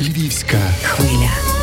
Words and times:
Львівська 0.00 0.58
хвиля. 0.82 1.59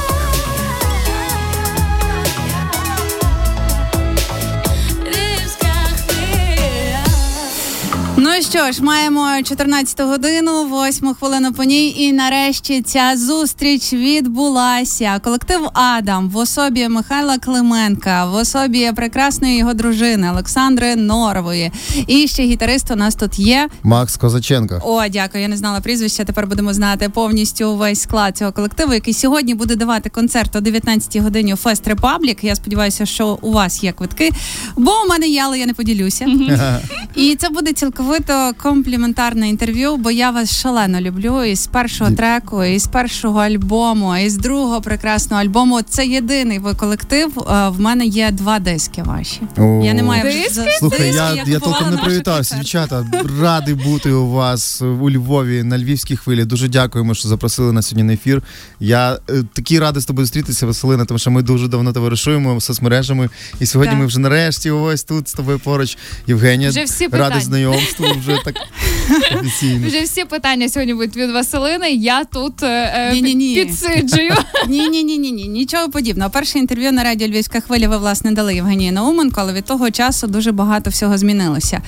Що 8.41 8.71
ж, 8.71 8.83
маємо 8.83 9.27
14 9.43 10.01
годину, 10.01 10.63
8 10.87 11.13
хвилину 11.13 11.53
по 11.53 11.63
ній, 11.63 11.95
і 11.97 12.13
нарешті 12.13 12.81
ця 12.81 13.13
зустріч 13.17 13.93
відбулася. 13.93 15.19
Колектив 15.23 15.69
Адам 15.73 16.29
в 16.29 16.37
особі 16.37 16.87
Михайла 16.87 17.37
Клименка, 17.37 18.25
в 18.25 18.35
особі 18.35 18.91
прекрасної 18.91 19.57
його 19.57 19.73
дружини 19.73 20.31
Олександри 20.31 20.95
Норової. 20.95 21.71
І 22.07 22.27
ще 22.27 22.43
гітарист 22.43 22.91
у 22.91 22.95
нас 22.95 23.15
тут 23.15 23.39
є. 23.39 23.69
Макс 23.83 24.17
Козаченко. 24.17 24.81
О, 24.83 25.07
дякую. 25.07 25.41
Я 25.41 25.47
не 25.47 25.57
знала 25.57 25.79
прізвища. 25.79 26.23
Тепер 26.23 26.47
будемо 26.47 26.73
знати 26.73 27.09
повністю 27.09 27.75
весь 27.75 28.01
склад 28.01 28.37
цього 28.37 28.51
колективу, 28.51 28.93
який 28.93 29.13
сьогодні 29.13 29.53
буде 29.55 29.75
давати 29.75 30.09
концерт 30.09 30.55
о 30.55 30.61
19 30.61 31.17
годині 31.17 31.53
у 31.53 31.57
Fest 31.57 31.87
Republic. 31.87 32.43
Я 32.43 32.55
сподіваюся, 32.55 33.05
що 33.05 33.39
у 33.41 33.51
вас 33.51 33.83
є 33.83 33.91
квитки, 33.91 34.31
бо 34.75 34.91
у 35.05 35.09
мене 35.09 35.27
є, 35.27 35.41
але 35.45 35.59
я 35.59 35.65
не 35.65 35.73
поділюся. 35.73 36.25
І 37.17 37.35
це 37.35 37.49
буде 37.49 37.73
цілковито 37.73 38.51
компліментарне 38.57 39.49
інтерв'ю, 39.49 39.97
бо 39.97 40.11
я 40.11 40.31
вас 40.31 40.59
шалено 40.61 41.01
люблю. 41.01 41.43
І 41.43 41.55
з 41.55 41.67
першого 41.67 42.11
треку, 42.11 42.63
і 42.63 42.79
з 42.79 42.87
першого 42.87 43.39
альбому, 43.39 44.17
і 44.17 44.29
з 44.29 44.37
другого 44.37 44.81
прекрасного 44.81 45.41
альбому. 45.41 45.81
Це 45.81 46.05
єдиний 46.07 46.59
ви 46.59 46.73
колектив. 46.73 47.39
Е, 47.39 47.69
В 47.69 47.79
мене 47.79 48.05
є 48.05 48.31
два 48.31 48.59
диски 48.59 49.03
ваші. 49.03 49.41
О. 49.57 49.81
Я 49.85 49.93
не 49.93 50.03
маю 50.03 50.23
Диски? 50.23 50.69
Слухай, 50.79 50.99
диски, 50.99 51.15
я, 51.15 51.33
я 51.35 51.43
купувала 51.43 51.59
толком 51.59 51.95
не 51.95 51.97
привітався. 51.97 52.55
Дівчата, 52.55 53.07
радий 53.41 53.73
бути 53.73 54.11
у 54.11 54.29
вас 54.29 54.81
у 54.81 55.11
Львові 55.11 55.63
на 55.63 55.77
львівській 55.77 56.15
хвилі. 56.15 56.45
Дуже 56.45 56.67
дякуємо, 56.67 57.13
що 57.13 57.27
запросили 57.27 57.71
нас 57.71 57.87
сьогодні 57.87 58.03
на 58.03 58.13
ефір. 58.13 58.43
Я 58.79 59.19
е, 59.29 59.43
такий 59.53 59.79
радий 59.79 60.01
з 60.01 60.05
тобою 60.05 60.25
зустрітися, 60.25 60.65
Василина, 60.65 61.05
тому 61.05 61.19
що 61.19 61.31
ми 61.31 61.41
дуже 61.41 61.67
давно 61.67 61.93
товаришуємо 61.93 62.61
соцмережами. 62.61 63.29
І 63.59 63.65
сьогодні 63.65 63.91
Так. 63.91 63.99
ми 63.99 64.05
вже 64.05 64.19
нарешті 64.19 64.71
ось 64.71 65.03
тут 65.03 65.27
з 65.27 65.33
тобою 65.33 65.59
поруч. 65.59 65.97
Євгенія, 66.27 66.69
Вже 66.69 66.83
всі 66.83 67.06
радий 67.11 67.27
питання. 67.27 67.41
знайомству, 67.41 68.05
вже 68.19 68.37
так 68.45 68.55
офіційно. 69.39 69.87
Вже 69.87 70.01
всі 70.01 70.25
питання 70.25 70.69
сьогодні 70.69 70.93
будуть 70.93 71.15
від 71.15 71.31
Василини. 71.31 71.89
Я 71.91 72.23
тут 72.23 72.63
е, 72.63 72.67
е, 72.95 73.13
Ні-ні-ні. 73.13 73.55
підсиджую. 73.55 74.33
Ні, 74.67 74.87
ні, 74.89 75.03
ні, 75.03 75.17
ні, 75.17 75.31
ні, 75.31 75.47
нічого 75.47 75.89
подібного. 75.89 76.29
Перше 76.29 76.59
інтерв'ю 76.59 76.91
на 76.91 77.03
радіо 77.03 77.27
Львівська 77.27 77.59
хвиля 77.61 77.87
ви 77.89 77.97
власне 77.97 78.31
дали 78.31 78.55
Євгенії 78.55 78.91
Науменко, 78.91 79.41
але 79.41 79.53
від 79.53 79.65
того 79.65 79.91
часу 79.91 80.27
дуже 80.27 80.51
багато 80.51 80.89
всього 80.89 81.17
змінилося. 81.17 81.81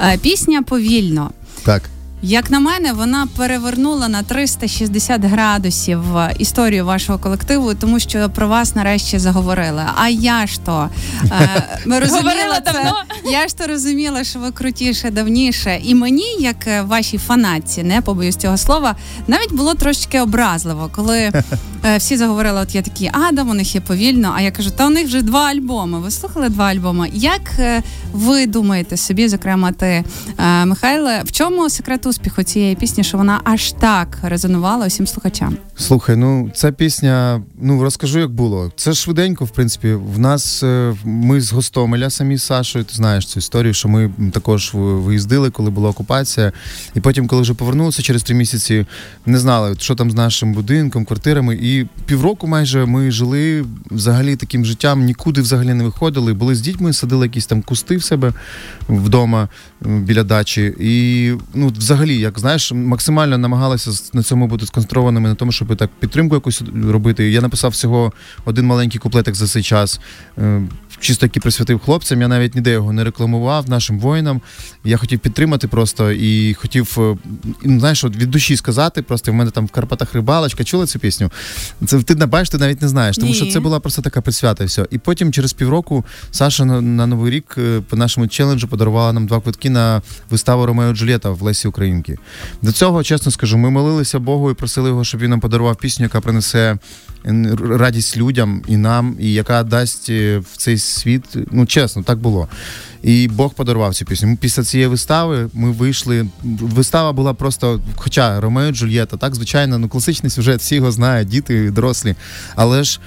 Е, 0.00 0.18
Пісня 0.18 0.62
повільно. 0.62 1.30
Так. 1.64 1.82
Як 2.22 2.50
на 2.50 2.60
мене, 2.60 2.92
вона 2.92 3.28
перевернула 3.36 4.08
на 4.08 4.22
360 4.22 5.24
градусів 5.24 6.16
е, 6.16 6.34
історію 6.38 6.84
вашого 6.86 7.18
колективу, 7.18 7.74
тому 7.74 8.00
що 8.00 8.30
про 8.30 8.48
вас 8.48 8.74
нарешті 8.74 9.18
заговорили. 9.18 9.82
А 9.96 10.08
я 10.08 10.46
ж 10.46 10.60
то 10.60 10.88
е, 11.24 11.78
ми 11.86 12.00
розуміла 12.00 12.60
це. 12.64 12.92
Я 13.32 13.48
ж 13.48 13.56
то 13.56 13.66
розуміла, 13.66 14.24
що 14.24 14.38
ви 14.38 14.50
крутіше, 14.50 15.10
давніше. 15.10 15.80
І 15.82 15.94
мені, 15.94 16.36
як 16.38 16.66
е, 16.66 16.82
вашій 16.82 17.18
фанатці, 17.18 17.82
не 17.82 18.00
побоюсь 18.00 18.36
цього 18.36 18.56
слова, 18.56 18.96
навіть 19.26 19.52
було 19.52 19.74
трошечки 19.74 20.20
образливо, 20.20 20.90
коли 20.94 21.18
е, 21.84 21.96
всі 21.96 22.16
заговорили, 22.16 22.60
от 22.60 22.74
я 22.74 22.82
такі, 22.82 23.10
Адам, 23.28 23.50
у 23.50 23.54
них 23.54 23.74
є 23.74 23.80
повільно. 23.80 24.32
А 24.36 24.40
я 24.40 24.50
кажу, 24.50 24.70
та 24.70 24.86
у 24.86 24.90
них 24.90 25.06
вже 25.06 25.22
два 25.22 25.44
альбоми. 25.46 26.00
Ви 26.00 26.10
слухали 26.10 26.48
два 26.48 26.64
альбоми? 26.64 27.10
Як 27.12 27.42
е, 27.58 27.82
ви 28.12 28.46
думаєте 28.46 28.96
собі, 28.96 29.28
зокрема, 29.28 29.72
ти, 29.72 30.04
Михайле, 30.64 31.22
в 31.24 31.32
чому 31.32 31.70
секрет 31.70 32.05
успіху 32.06 32.42
цієї 32.42 32.74
пісні, 32.74 33.04
що 33.04 33.18
вона 33.18 33.40
аж 33.44 33.72
так 33.72 34.18
резонувала 34.22 34.86
усім 34.86 35.06
слухачам? 35.06 35.56
Слухай, 35.76 36.16
ну 36.16 36.50
ця 36.54 36.72
пісня, 36.72 37.42
ну 37.60 37.82
розкажу, 37.82 38.18
як 38.18 38.30
було. 38.30 38.72
Це 38.76 38.94
швиденько, 38.94 39.44
в 39.44 39.50
принципі. 39.50 39.92
В 39.92 40.18
нас 40.18 40.62
е, 40.62 40.94
ми 41.04 41.40
з 41.40 41.52
Гостомеля 41.52 42.10
самі 42.10 42.36
з 42.36 42.42
Сашою. 42.42 42.84
Ти 42.84 42.94
знаєш 42.94 43.26
цю 43.26 43.38
історію, 43.38 43.74
що 43.74 43.88
ми 43.88 44.10
також 44.32 44.70
виїздили, 44.74 45.50
коли 45.50 45.70
була 45.70 45.90
окупація. 45.90 46.52
І 46.94 47.00
потім, 47.00 47.26
коли 47.26 47.42
вже 47.42 47.54
повернулися 47.54 48.02
через 48.02 48.22
три 48.22 48.34
місяці, 48.34 48.86
не 49.26 49.38
знали, 49.38 49.76
що 49.78 49.94
там 49.94 50.10
з 50.10 50.14
нашим 50.14 50.52
будинком, 50.52 51.04
квартирами. 51.04 51.58
І 51.62 51.86
півроку 52.06 52.46
майже 52.46 52.86
ми 52.86 53.10
жили 53.10 53.64
взагалі 53.90 54.36
таким 54.36 54.64
життям, 54.64 55.04
нікуди 55.04 55.40
взагалі 55.40 55.74
не 55.74 55.84
виходили. 55.84 56.34
Були 56.34 56.54
з 56.54 56.60
дітьми, 56.60 56.92
садили 56.92 57.26
якісь 57.26 57.46
там 57.46 57.62
кусти 57.62 57.96
в 57.96 58.04
себе 58.04 58.32
вдома 58.88 59.48
біля 59.80 60.22
дачі. 60.22 60.74
І 60.80 61.32
ну, 61.54 61.68
взагалі, 61.68 61.95
як 62.04 62.38
знаєш, 62.38 62.72
максимально 62.72 63.38
намагалися 63.38 63.92
з- 63.92 64.14
на 64.14 64.22
цьому 64.22 64.46
бути 64.46 64.66
сконцентрованими 64.66 65.28
на 65.28 65.34
тому, 65.34 65.52
щоб 65.52 65.76
так 65.76 65.90
підтримку 66.00 66.34
якусь 66.34 66.62
робити. 66.88 67.30
Я 67.30 67.40
написав 67.40 67.70
всього 67.70 68.12
один 68.44 68.66
маленький 68.66 69.00
куплетик 69.00 69.34
за 69.34 69.46
цей 69.46 69.62
час. 69.62 70.00
е, 70.38 70.62
Чисто 71.00 71.26
який 71.26 71.42
присвятив 71.42 71.78
хлопцям, 71.78 72.20
я 72.20 72.28
навіть 72.28 72.54
ніде 72.54 72.70
його 72.70 72.92
не 72.92 73.04
рекламував 73.04 73.70
нашим 73.70 73.98
воїнам. 73.98 74.40
Я 74.84 74.96
хотів 74.96 75.18
підтримати 75.18 75.68
просто 75.68 76.12
і 76.12 76.54
хотів, 76.54 76.96
е, 76.98 77.16
знаєш, 77.64 78.04
от 78.04 78.16
від 78.16 78.30
душі 78.30 78.56
сказати. 78.56 79.02
Просто 79.02 79.32
в 79.32 79.34
мене 79.34 79.50
там 79.50 79.66
в 79.66 79.70
Карпатах 79.70 80.14
рибалочка. 80.14 80.64
Чули 80.64 80.86
цю 80.86 80.98
пісню? 80.98 81.30
Це 81.86 82.02
ти 82.02 82.14
не 82.14 82.26
бачиш, 82.26 82.50
ти 82.50 82.58
навіть 82.58 82.82
не 82.82 82.88
знаєш, 82.88 83.16
тому 83.16 83.28
Ні. 83.28 83.34
що 83.36 83.46
це 83.46 83.60
була 83.60 83.80
просто 83.80 84.02
така 84.02 84.20
присвята. 84.20 84.64
і 84.64 84.66
все. 84.66 84.86
І 84.90 84.98
потім 84.98 85.32
через 85.32 85.52
півроку 85.52 86.04
Саша 86.30 86.64
на, 86.64 86.80
на 86.80 87.06
новий 87.06 87.30
рік 87.32 87.54
е, 87.58 87.80
по 87.88 87.96
нашому 87.96 88.28
челенджу 88.28 88.66
подарувала 88.70 89.12
нам 89.12 89.26
два 89.26 89.40
квитки 89.40 89.70
на 89.70 90.02
виставу 90.30 90.66
Ромео 90.66 90.90
і 90.90 91.16
в 91.24 91.42
Лесі 91.42 91.68
Українки. 91.86 92.16
До 92.62 92.72
цього, 92.72 93.02
чесно 93.02 93.32
скажу, 93.32 93.58
ми 93.58 93.70
молилися 93.70 94.18
Богу 94.18 94.50
і 94.50 94.54
просили 94.54 94.88
його, 94.88 95.04
щоб 95.04 95.20
він 95.20 95.30
нам 95.30 95.40
подарував 95.40 95.76
пісню, 95.76 96.04
яка 96.04 96.20
принесе 96.20 96.78
радість 97.70 98.16
людям 98.16 98.62
і 98.68 98.76
нам, 98.76 99.16
і 99.20 99.32
яка 99.32 99.62
дасть 99.62 100.10
е, 100.10 100.38
в 100.38 100.56
цей 100.56 100.78
світ. 100.78 101.24
Ну 101.50 101.66
чесно, 101.66 102.02
так 102.02 102.18
було. 102.18 102.48
І 103.02 103.28
Бог 103.28 103.54
подарував 103.54 103.94
цю 103.94 104.04
пісню. 104.04 104.36
Після 104.40 104.62
цієї 104.62 104.88
вистави 104.88 105.50
ми 105.52 105.70
вийшли. 105.70 106.26
Вистава 106.44 107.12
була 107.12 107.34
просто, 107.34 107.80
хоча 107.96 108.40
Ромео 108.40 108.68
і 108.68 108.72
Джульєта, 108.72 109.16
так 109.16 109.34
звичайно, 109.34 109.78
ну 109.78 109.88
класичний 109.88 110.30
сюжет, 110.30 110.60
всі 110.60 110.74
його 110.74 110.92
знають, 110.92 111.28
діти, 111.28 111.70
дорослі. 111.70 112.14
Але 112.56 112.84
ж 112.84 113.00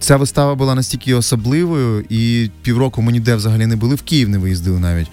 ця 0.00 0.16
вистава 0.16 0.54
була 0.54 0.74
настільки 0.74 1.14
особливою, 1.14 2.04
і 2.08 2.50
півроку 2.62 3.02
ми 3.02 3.12
ніде 3.12 3.34
взагалі 3.34 3.66
не 3.66 3.76
були, 3.76 3.94
в 3.94 4.02
Київ 4.02 4.28
не 4.28 4.38
виїздили 4.38 4.78
навіть. 4.78 5.08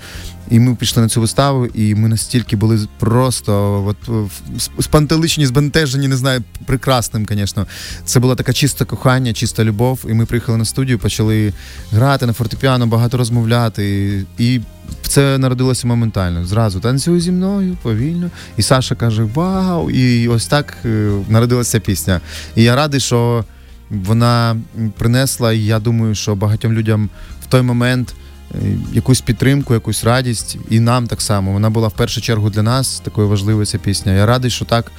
І 0.49 0.59
ми 0.59 0.75
пішли 0.75 1.03
на 1.03 1.09
цю 1.09 1.21
виставу, 1.21 1.65
і 1.65 1.95
ми 1.95 2.09
настільки 2.09 2.55
були 2.55 2.87
просто 2.99 3.83
от, 3.85 4.31
спантеличені, 4.79 5.47
збентежені, 5.47 6.07
не 6.07 6.17
знаю, 6.17 6.43
прекрасним, 6.65 7.27
звісно. 7.29 7.67
Це 8.05 8.19
була 8.19 8.35
така 8.35 8.53
чиста 8.53 8.85
кохання, 8.85 9.33
чиста 9.33 9.63
любов. 9.63 10.05
І 10.09 10.13
ми 10.13 10.25
приїхали 10.25 10.57
на 10.57 10.65
студію, 10.65 10.99
почали 10.99 11.53
грати 11.91 12.25
на 12.25 12.33
фортепіано, 12.33 12.87
багато 12.87 13.17
розмовляти. 13.17 14.25
І 14.37 14.61
це 15.01 15.37
народилося 15.37 15.87
моментально. 15.87 16.45
Зразу 16.45 16.79
танцюй 16.79 17.19
зі 17.19 17.31
мною 17.31 17.77
повільно. 17.81 18.29
І 18.57 18.61
Саша 18.61 18.95
каже: 18.95 19.23
Вау! 19.23 19.89
І 19.89 20.27
ось 20.27 20.47
так 20.47 20.77
е, 20.85 21.11
народилася 21.29 21.79
пісня. 21.79 22.21
І 22.55 22.63
я 22.63 22.75
радий, 22.75 22.99
що 22.99 23.45
вона 23.89 24.57
принесла, 24.97 25.53
і 25.53 25.65
я 25.65 25.79
думаю, 25.79 26.15
що 26.15 26.35
багатьом 26.35 26.73
людям 26.73 27.09
в 27.41 27.45
той 27.45 27.61
момент 27.61 28.13
е, 28.55 28.57
якусь 28.93 29.21
підтримку, 29.21 29.73
якусь 29.73 30.03
радість, 30.03 30.57
і 30.69 30.79
нам 30.79 31.07
так 31.07 31.21
само. 31.21 31.51
Вона 31.51 31.69
була 31.69 31.87
в 31.87 31.93
першу 31.93 32.21
чергу 32.21 32.49
для 32.49 32.63
нас 32.63 32.99
такою 32.99 33.27
важливою 33.27 33.65
ця 33.65 33.77
пісня. 33.77 34.13
Я 34.13 34.25
радий, 34.25 34.51
що 34.51 34.65
так, 34.65 34.91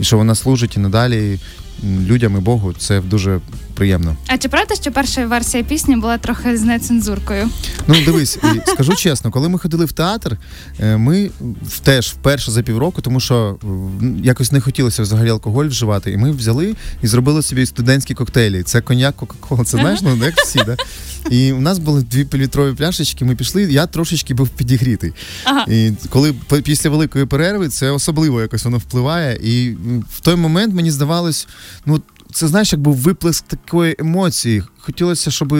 і 0.00 0.04
що 0.04 0.16
вона 0.16 0.34
служить 0.34 0.76
і 0.76 0.80
надалі 0.80 1.38
людям 1.84 2.36
і 2.36 2.40
Богу. 2.40 2.72
Це 2.72 3.00
дуже 3.00 3.40
приємно. 3.74 4.16
А 4.26 4.38
чи 4.38 4.48
правда, 4.48 4.74
що 4.74 4.92
перша 4.92 5.26
версія 5.26 5.62
пісні 5.62 5.96
була 5.96 6.18
трохи 6.18 6.56
з 6.56 6.62
нецензуркою? 6.62 7.48
Ну, 7.86 7.94
дивись, 8.04 8.36
і 8.36 8.70
скажу 8.70 8.94
чесно, 8.94 9.30
коли 9.30 9.48
ми 9.48 9.58
ходили 9.58 9.84
в 9.84 9.92
театр, 9.92 10.36
е, 10.80 10.96
ми 10.96 11.30
теж 11.82 12.08
вперше 12.08 12.50
за 12.50 12.62
півроку, 12.62 13.02
тому 13.02 13.20
що 13.20 13.58
якось 14.22 14.52
не 14.52 14.60
хотілося 14.60 15.02
взагалі 15.02 15.30
алкоголь 15.30 15.66
вживати, 15.66 16.12
і 16.12 16.16
ми 16.16 16.30
взяли 16.30 16.74
і 17.02 17.06
зробили 17.06 17.42
собі 17.42 17.66
студентські 17.66 18.14
коктейлі. 18.14 18.62
Це 18.62 18.80
коньяк, 18.80 19.16
кока-кола. 19.16 19.64
Це 19.64 19.78
знаєш, 19.78 20.00
ну 20.02 20.16
як 20.24 20.36
всі, 20.36 20.58
да? 20.66 20.76
І 21.30 21.52
у 21.52 21.60
нас 21.60 21.78
були 21.78 22.02
дві 22.02 22.24
півлітрові 22.24 22.74
пляшечки. 22.74 23.24
Ми 23.24 23.34
пішли. 23.34 23.62
Я 23.62 23.86
трошечки 23.86 24.34
був 24.34 24.48
підігрітий. 24.48 25.12
Ага. 25.44 25.64
І 25.68 25.92
коли 26.10 26.34
після 26.62 26.90
великої 26.90 27.26
перерви 27.26 27.68
це 27.68 27.90
особливо 27.90 28.40
якось 28.40 28.64
воно 28.64 28.78
впливає. 28.78 29.38
І 29.42 29.76
в 30.10 30.20
той 30.20 30.36
момент 30.36 30.74
мені 30.74 30.90
здавалось, 30.90 31.48
ну 31.86 32.02
це 32.32 32.48
знаєш, 32.48 32.72
як 32.72 32.82
був 32.82 32.96
виплеск 32.96 33.44
такої 33.44 33.96
емоції. 33.98 34.62
Хотілося, 34.78 35.30
щоб. 35.30 35.54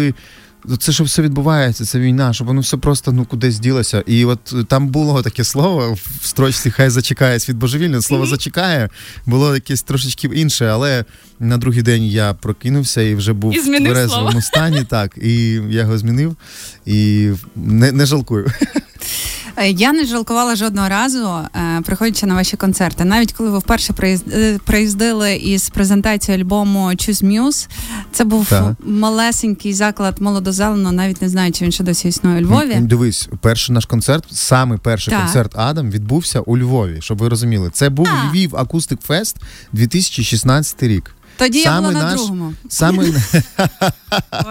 Це 0.79 0.93
що 0.93 1.05
все 1.05 1.23
відбувається, 1.23 1.85
це 1.85 1.99
війна, 1.99 2.33
щоб 2.33 2.47
воно 2.47 2.61
все 2.61 2.77
просто 2.77 3.13
ну 3.13 3.25
кудись 3.25 3.59
ділося. 3.59 4.05
І 4.07 4.25
от 4.25 4.39
е, 4.53 4.65
там 4.65 4.89
було 4.89 5.23
таке 5.23 5.45
слово 5.45 5.99
в 6.21 6.27
строчці 6.27 6.71
Хай 6.71 6.91
зачекає 6.91 7.41
світ 7.41 7.57
божевільний. 7.57 8.03
Слово 8.03 8.27
зачекає 8.27 8.89
було 9.27 9.55
якесь 9.55 9.83
трошечки 9.83 10.29
інше, 10.35 10.67
але 10.67 11.05
на 11.41 11.59
другий 11.59 11.83
день 11.83 12.05
я 12.05 12.35
прокинувся 12.35 13.03
і 13.03 13.15
вже 13.15 13.33
був 13.33 13.55
І 13.55 13.59
в 13.59 14.09
слово. 14.09 14.43
стані. 14.43 14.85
Так, 14.85 15.19
і 15.23 15.53
я 15.53 15.81
його 15.81 15.99
змінив 15.99 16.37
і 16.87 17.31
не, 17.57 17.93
не 17.93 18.07
жалкую. 18.07 18.47
Я 19.67 19.93
не 19.93 20.05
жалкувала 20.05 20.57
жодного 20.57 20.89
разу, 20.89 21.29
е, 21.55 21.81
приходячи 21.85 22.27
на 22.27 22.35
ваші 22.35 22.57
концерти. 22.57 23.05
Навіть 23.05 23.33
коли 23.33 23.51
ви 23.51 23.59
вперше 23.59 23.95
е, 24.03 24.59
приїздили 24.65 25.37
із 25.37 25.69
презентацією 25.71 26.45
альбому 26.45 26.87
Choose 26.89 27.25
Muse, 27.25 27.69
це 28.13 28.25
був 28.25 28.49
Так. 28.49 28.75
малесенький 28.87 29.75
заклад 29.75 30.21
молодозелено, 30.21 30.93
навіть 30.93 31.23
не 31.23 31.29
знаю, 31.29 31.53
чи 31.53 31.65
він 31.65 31.73
ще 31.73 31.85
досі 31.85 32.09
існує 32.09 32.39
у 32.39 32.41
Львові. 32.41 32.75
Дивись, 32.81 33.29
перший 33.41 33.75
наш 33.75 33.87
концерт, 33.87 34.25
саме 34.31 34.77
перший 34.77 35.11
Так. 35.15 35.23
концерт 35.23 35.53
Адам 35.59 35.91
відбувся 35.91 36.41
у 36.41 36.59
Львові, 36.59 36.97
щоб 37.01 37.19
ви 37.19 37.29
розуміли. 37.29 37.71
Це 37.73 37.89
був 37.89 38.09
А. 38.09 38.31
Львів 38.31 38.57
Акустик 38.57 39.01
Фест 39.01 39.37
2016 39.73 40.83
рік. 40.83 41.15
Тоді 41.39 41.59
я 41.59 41.65
Саме 41.65 41.89
була 41.89 41.93
на 42.03 42.11
наш- 42.11 42.21
другому. 42.21 42.55
Саме 42.69 43.05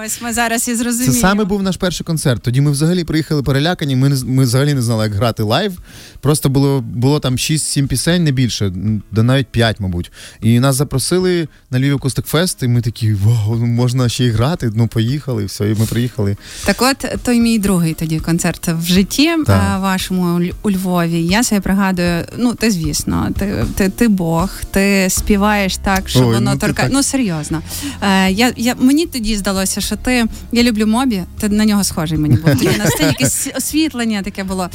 Ось 0.05 0.21
ми 0.21 0.33
зараз 0.33 0.67
і 0.67 0.75
це 0.75 1.11
саме 1.11 1.43
був 1.43 1.63
наш 1.63 1.77
перший 1.77 2.05
концерт. 2.05 2.41
Тоді 2.41 2.61
ми 2.61 2.71
взагалі 2.71 3.03
приїхали 3.03 3.43
перелякані. 3.43 3.95
Ми 3.95 4.09
ми 4.25 4.43
взагалі 4.43 4.73
не 4.73 4.81
знали, 4.81 5.03
як 5.03 5.13
грати 5.13 5.43
лайв. 5.43 5.79
Просто 6.21 6.49
було 6.49 6.81
було 6.81 7.19
там 7.19 7.35
6-7 7.35 7.87
пісень, 7.87 8.23
не 8.23 8.31
більше, 8.31 8.73
да 9.11 9.23
навіть 9.23 9.47
5, 9.47 9.79
мабуть. 9.79 10.11
І 10.41 10.59
нас 10.59 10.75
запросили 10.75 11.47
на 11.71 11.79
Львів 11.79 11.95
Акустик 11.95 12.25
Фест, 12.25 12.63
і 12.63 12.67
ми 12.67 12.81
такі, 12.81 13.13
вау, 13.13 13.55
ну 13.55 13.65
можна 13.65 14.09
ще 14.09 14.25
й 14.25 14.29
грати. 14.29 14.71
Ну 14.75 14.87
поїхали, 14.87 15.43
і 15.43 15.45
все, 15.45 15.71
і 15.71 15.75
ми 15.75 15.85
приїхали. 15.85 16.37
Так 16.65 16.81
от 16.81 17.21
той 17.23 17.39
мій 17.39 17.59
другий 17.59 17.93
тоді 17.93 18.19
концерт 18.19 18.67
в 18.67 18.85
житті 18.85 19.27
е, 19.27 19.37
вашому 19.79 20.35
у 20.35 20.39
Ль- 20.39 20.53
у 20.63 20.71
Львові. 20.71 21.25
Я 21.25 21.43
себе 21.43 21.61
пригадую, 21.61 22.25
ну 22.37 22.53
ти 22.53 22.71
звісно, 22.71 23.29
ти, 23.39 23.65
ти, 23.75 23.89
ти 23.89 24.07
Бог, 24.07 24.49
ти 24.71 25.07
співаєш 25.09 25.77
так, 25.77 26.09
що 26.09 26.19
Ой, 26.19 26.25
воно 26.25 26.51
ну, 26.53 26.59
так. 26.77 26.91
Ну 26.93 27.03
серйозно. 27.03 27.61
Е, 28.01 28.31
я, 28.31 28.53
я, 28.57 28.75
мені 28.75 29.05
тоді 29.05 29.37
здалося, 29.37 29.81
що 29.81 29.95
ти. 29.95 30.25
Я 30.51 30.63
люблю 30.63 30.87
мобі, 30.87 31.23
ти 31.39 31.49
на 31.49 31.65
нього 31.65 31.83
схожий 31.83 32.17
мені 32.17 32.35
був. 32.35 32.45
Тоді 32.45 32.69
на 32.77 32.85
сцені 32.85 33.09
якесь 33.19 33.49
освітлення 33.55 34.21
таке 34.21 34.43
було. 34.43 34.69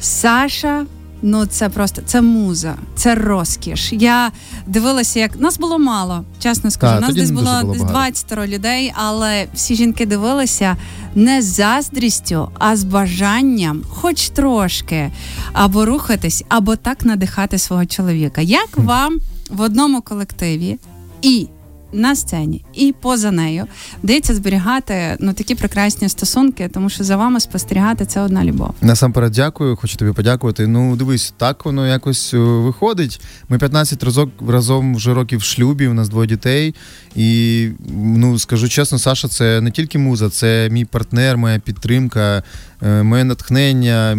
Саша. 0.00 0.86
Ну, 1.22 1.46
це 1.46 1.68
просто 1.68 2.02
це 2.06 2.22
муза, 2.22 2.74
це 2.96 3.14
розкіш. 3.14 3.92
Я 3.92 4.32
дивилася, 4.66 5.20
як 5.20 5.40
нас 5.40 5.58
було 5.58 5.78
мало, 5.78 6.24
чесно 6.38 6.70
скажу. 6.70 6.92
Так, 6.92 7.02
нас 7.02 7.14
десь 7.14 7.30
було 7.30 7.60
було 7.60 7.72
десь 7.72 7.82
20 7.82 8.48
людей, 8.48 8.92
але 8.96 9.46
всі 9.54 9.74
жінки 9.74 10.06
дивилися 10.06 10.76
не 11.14 11.42
з 11.42 11.44
заздрістю, 11.44 12.48
а 12.58 12.76
з 12.76 12.84
бажанням, 12.84 13.82
хоч 13.88 14.28
трошки, 14.28 15.10
або 15.52 15.84
рухатись, 15.84 16.44
або 16.48 16.76
так 16.76 17.04
надихати 17.04 17.58
свого 17.58 17.86
чоловіка. 17.86 18.40
Як 18.40 18.68
вам 18.76 19.18
в 19.50 19.60
одному 19.60 20.02
колективі 20.02 20.78
і 21.22 21.48
на 21.92 22.16
сцені, 22.16 22.64
і 22.74 22.94
поза 23.00 23.30
нею 23.30 23.66
вдається 24.02 24.34
зберігати 24.34 25.16
ну 25.20 25.32
такі 25.32 25.54
прекрасні 25.54 26.08
стосунки, 26.08 26.70
тому 26.74 26.90
що 26.90 27.04
за 27.04 27.16
вами 27.16 27.40
спостерігати 27.40 28.06
це 28.06 28.20
одна 28.20 28.44
любов. 28.44 28.74
Насамперед 28.80 29.32
дякую, 29.32 29.76
хочу 29.76 29.96
тобі 29.96 30.12
подякувати. 30.12 30.66
Ну, 30.66 30.96
дивись, 30.96 31.34
так 31.36 31.64
воно 31.64 31.86
якось 31.86 32.34
е, 32.34 32.38
виходить. 32.38 33.20
Ми 33.48 33.58
15 33.58 34.02
разок 34.02 34.30
разом 34.48 34.96
вже 34.96 35.14
років 35.14 35.38
в 35.38 35.42
шлюбі, 35.42 35.88
у 35.88 35.94
нас 35.94 36.08
двоє 36.08 36.28
дітей. 36.28 36.74
І 37.16 37.68
ну 37.88 38.38
скажу 38.38 38.68
чесно, 38.68 38.98
Саша, 38.98 39.28
це 39.28 39.60
не 39.60 39.70
тільки 39.70 39.98
муза, 39.98 40.30
це 40.30 40.68
мій 40.70 40.84
партнер, 40.84 41.36
моя 41.36 41.58
підтримка, 41.58 42.42
е, 42.82 43.02
моє 43.02 43.24
натхнення, 43.24 44.14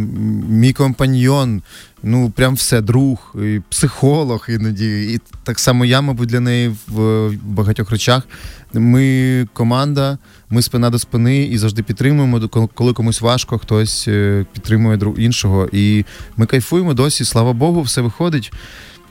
мій 0.49 0.73
компаньйон. 0.73 1.61
Ну, 2.03 2.29
прям 2.29 2.53
все, 2.55 2.81
друг, 2.81 3.35
і 3.45 3.61
психолог 3.69 4.45
іноді. 4.49 5.13
І 5.13 5.19
так 5.43 5.59
само 5.59 5.85
я, 5.85 6.01
мабуть, 6.01 6.29
для 6.29 6.39
неї 6.39 6.75
в 6.87 7.29
багатьох 7.43 7.91
речах. 7.91 8.27
Ми 8.73 9.47
команда, 9.53 10.17
ми 10.49 10.61
спина 10.61 10.89
до 10.89 10.99
спини 10.99 11.43
і 11.43 11.57
завжди 11.57 11.83
підтримуємо. 11.83 12.47
Коли- 12.73 12.93
комусь 12.93 13.21
важко, 13.21 13.57
хтось 13.57 14.07
е, 14.07 14.45
підтримує 14.53 14.97
друг 14.97 15.19
іншого. 15.19 15.69
І 15.71 16.05
ми 16.37 16.45
кайфуємо 16.45 16.93
досі, 16.93 17.25
слава 17.25 17.53
Богу, 17.53 17.81
все 17.81 18.01
виходить. 18.01 18.51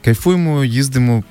Кайфуємо, 0.05 0.65
їздимо, 0.65 1.25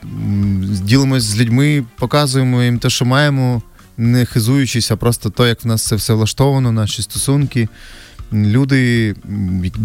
ділимось 0.83 1.24
з 1.24 1.39
людьми, 1.39 1.86
показуємо 1.98 2.63
їм 2.63 2.80
те, 2.80 2.89
що 2.89 3.06
маємо, 3.06 3.62
не 3.98 4.25
хизуючись, 4.25 4.92
а 4.92 4.95
просто 4.95 5.30
то, 5.30 5.48
як 5.48 5.63
в 5.63 5.68
нас 5.68 5.88
це 5.88 5.95
все 5.95 6.13
влаштовано, 6.13 6.71
наші 6.71 7.01
стосунки. 7.01 7.68
Люди, 8.33 9.15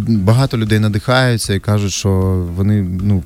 багато 0.08 0.58
людей 0.58 0.78
надихаються 0.78 1.54
і 1.54 1.60
кажуть, 1.60 1.92
що 1.92 2.10
вони 2.56 2.82
ну, 2.82 3.22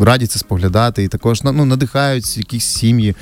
раді 0.00 0.26
це 0.26 0.38
споглядати, 0.38 1.02
і 1.02 1.08
також 1.08 1.42
ну, 1.42 1.64
надихають 1.64 2.38
якісь 2.38 2.64
сім'ї. 2.64 3.14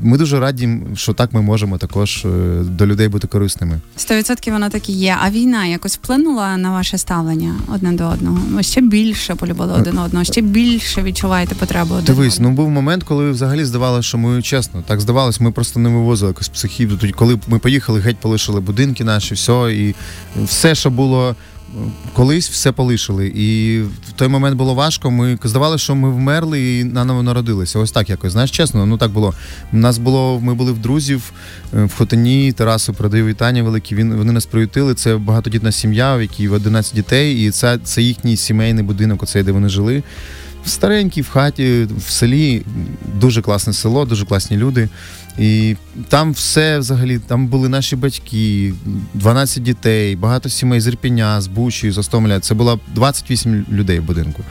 Ми 0.00 0.18
дуже 0.18 0.40
раді, 0.40 0.78
що 0.94 1.12
так 1.12 1.32
ми 1.32 1.42
можемо 1.42 1.78
також 1.78 2.24
е, 2.24 2.28
до 2.64 2.86
людей 2.86 3.08
бути 3.08 3.26
корисними. 3.26 3.80
100% 3.98 4.52
воно 4.52 4.70
так 4.70 4.88
і 4.88 4.92
є. 4.92 5.16
А 5.22 5.30
війна 5.30 5.66
якось 5.66 5.94
вплинула 5.96 6.56
на 6.56 6.70
ваше 6.70 6.98
ставлення 6.98 7.54
одне 7.74 7.92
до 7.92 8.08
одного. 8.08 8.38
Ви 8.50 8.62
ще 8.62 8.80
більше 8.80 9.34
полюбили 9.34 9.72
один 9.72 9.98
одного, 9.98 10.24
ще 10.24 10.40
більше 10.40 11.02
відчуваєте 11.02 11.54
потребу 11.54 11.94
один 11.94 12.04
Дивись, 12.14 12.34
одного. 12.34 12.50
ну 12.50 12.56
був 12.56 12.70
момент, 12.70 13.02
коли 13.02 13.30
взагалі 13.30 13.64
здавалося, 13.64 14.08
що 14.08 14.18
ми 14.18 14.42
чесно, 14.42 14.82
так 14.86 15.00
здавалось, 15.00 15.40
ми 15.40 15.52
просто 15.52 15.80
не 15.80 15.88
вивозили 15.88 16.30
якось 16.30 16.48
психів. 16.48 16.98
Тоді, 17.00 17.12
коли 17.12 17.38
ми 17.46 17.58
поїхали, 17.58 18.00
геть 18.00 18.18
полишили 18.18 18.60
будинки 18.60 19.04
наші, 19.04 19.34
все, 19.34 19.72
і 19.72 19.94
все, 20.44 20.74
що 20.74 20.90
було. 20.90 21.36
Колись 22.12 22.50
все 22.50 22.72
полишили, 22.72 23.26
і 23.34 23.80
в 23.82 24.12
той 24.16 24.28
момент 24.28 24.56
було 24.56 24.74
важко. 24.74 25.10
Ми 25.10 25.38
здавалося, 25.44 25.84
що 25.84 25.94
ми 25.94 26.10
вмерли 26.10 26.78
і 26.78 26.84
наново 26.84 27.22
народилися. 27.22 27.78
Ось 27.78 27.90
так 27.92 28.10
якось. 28.10 28.32
Знаєш, 28.32 28.50
чесно, 28.50 28.86
ну 28.86 28.98
так 28.98 29.10
було. 29.10 29.34
У 29.72 29.76
нас 29.76 29.98
було, 29.98 30.40
ми 30.40 30.54
були 30.54 30.72
в 30.72 30.78
друзів 30.78 31.32
е, 31.74 31.84
в 31.84 31.94
Хотині, 31.94 32.52
Тарасу 32.52 32.94
передаю 32.94 33.26
вітання 33.26 33.62
великі. 33.62 33.96
Він 33.96 34.14
вони 34.14 34.32
нас 34.32 34.46
приютили. 34.46 34.94
Це 34.94 35.16
багатодітна 35.16 35.72
сім'я, 35.72 36.16
в 36.16 36.22
якій 36.22 36.48
11 36.48 36.94
дітей, 36.94 37.46
і 37.46 37.50
це, 37.50 37.78
це 37.84 38.02
їхній 38.02 38.36
сімейний 38.36 38.84
будинок, 38.84 39.22
оцей, 39.22 39.42
де 39.42 39.52
вони 39.52 39.68
жили. 39.68 40.02
Старенький 40.64 41.22
в 41.22 41.28
хаті, 41.28 41.88
в 42.06 42.10
селі, 42.10 42.62
дуже 43.14 43.42
класне 43.42 43.72
село, 43.72 44.04
дуже 44.04 44.26
класні 44.26 44.56
люди. 44.56 44.88
І 45.38 45.76
там 46.08 46.32
все 46.32 46.78
взагалі, 46.78 47.18
там 47.18 47.46
були 47.46 47.68
наші 47.68 47.96
батьки, 47.96 48.74
12 49.14 49.62
дітей, 49.62 50.16
багато 50.16 50.48
сімей 50.48 50.80
з 50.80 50.86
Ірпіня, 50.86 51.40
з 51.40 51.46
Бучі, 51.46 51.90
з 51.90 51.98
Остомеля. 51.98 52.40
Це 52.40 52.54
було 52.54 52.80
28 52.94 53.66
людей 53.72 54.00
в 54.00 54.02
будинку. 54.02 54.42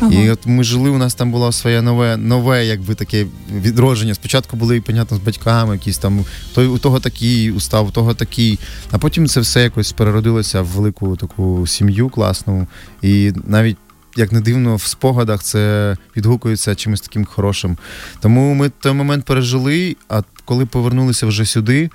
Ага. 0.00 0.12
І 0.12 0.30
от 0.30 0.46
ми 0.46 0.64
жили, 0.64 0.90
у 0.90 0.98
нас 0.98 1.14
там 1.14 1.30
було 1.30 1.52
своє 1.52 1.82
нове, 1.82 2.16
нове, 2.16 2.66
якби 2.66 2.94
таке 2.94 3.26
відродження. 3.60 4.14
Спочатку 4.14 4.56
були, 4.56 4.80
понятно, 4.80 5.16
з 5.16 5.20
батьками, 5.20 5.74
якісь 5.74 5.98
там 5.98 6.24
той 6.54 6.66
у 6.66 6.78
того 6.78 7.00
такий 7.00 7.50
устав, 7.50 7.88
у 7.88 7.90
того 7.90 8.14
такий. 8.14 8.58
А 8.90 8.98
потім 8.98 9.26
це 9.26 9.40
все 9.40 9.62
якось 9.62 9.92
переродилося 9.92 10.62
в 10.62 10.66
велику 10.66 11.16
таку 11.16 11.66
сім'ю 11.66 12.08
класну. 12.08 12.66
І 13.02 13.32
навіть 13.44 13.76
як 14.16 14.32
не 14.32 14.40
дивно, 14.40 14.76
в 14.76 14.82
спогадах 14.82 15.42
це 15.42 15.96
відгукується 16.16 16.74
чимось 16.74 17.00
таким 17.00 17.24
хорошим. 17.24 17.76
Тому 18.20 18.54
ми 18.54 18.68
той 18.68 18.92
момент 18.92 19.24
пережили, 19.24 19.96
а 20.08 20.22
коли 20.44 20.66
повернулися 20.66 21.26
вже 21.26 21.44
сюди, 21.44 21.90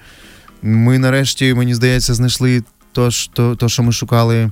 ми 0.61 0.99
нарешті, 0.99 1.53
мені 1.53 1.75
здається, 1.75 2.13
знайшли 2.13 2.63
то, 2.91 3.11
що, 3.67 3.83
ми 3.83 3.91
шукали. 3.91 4.51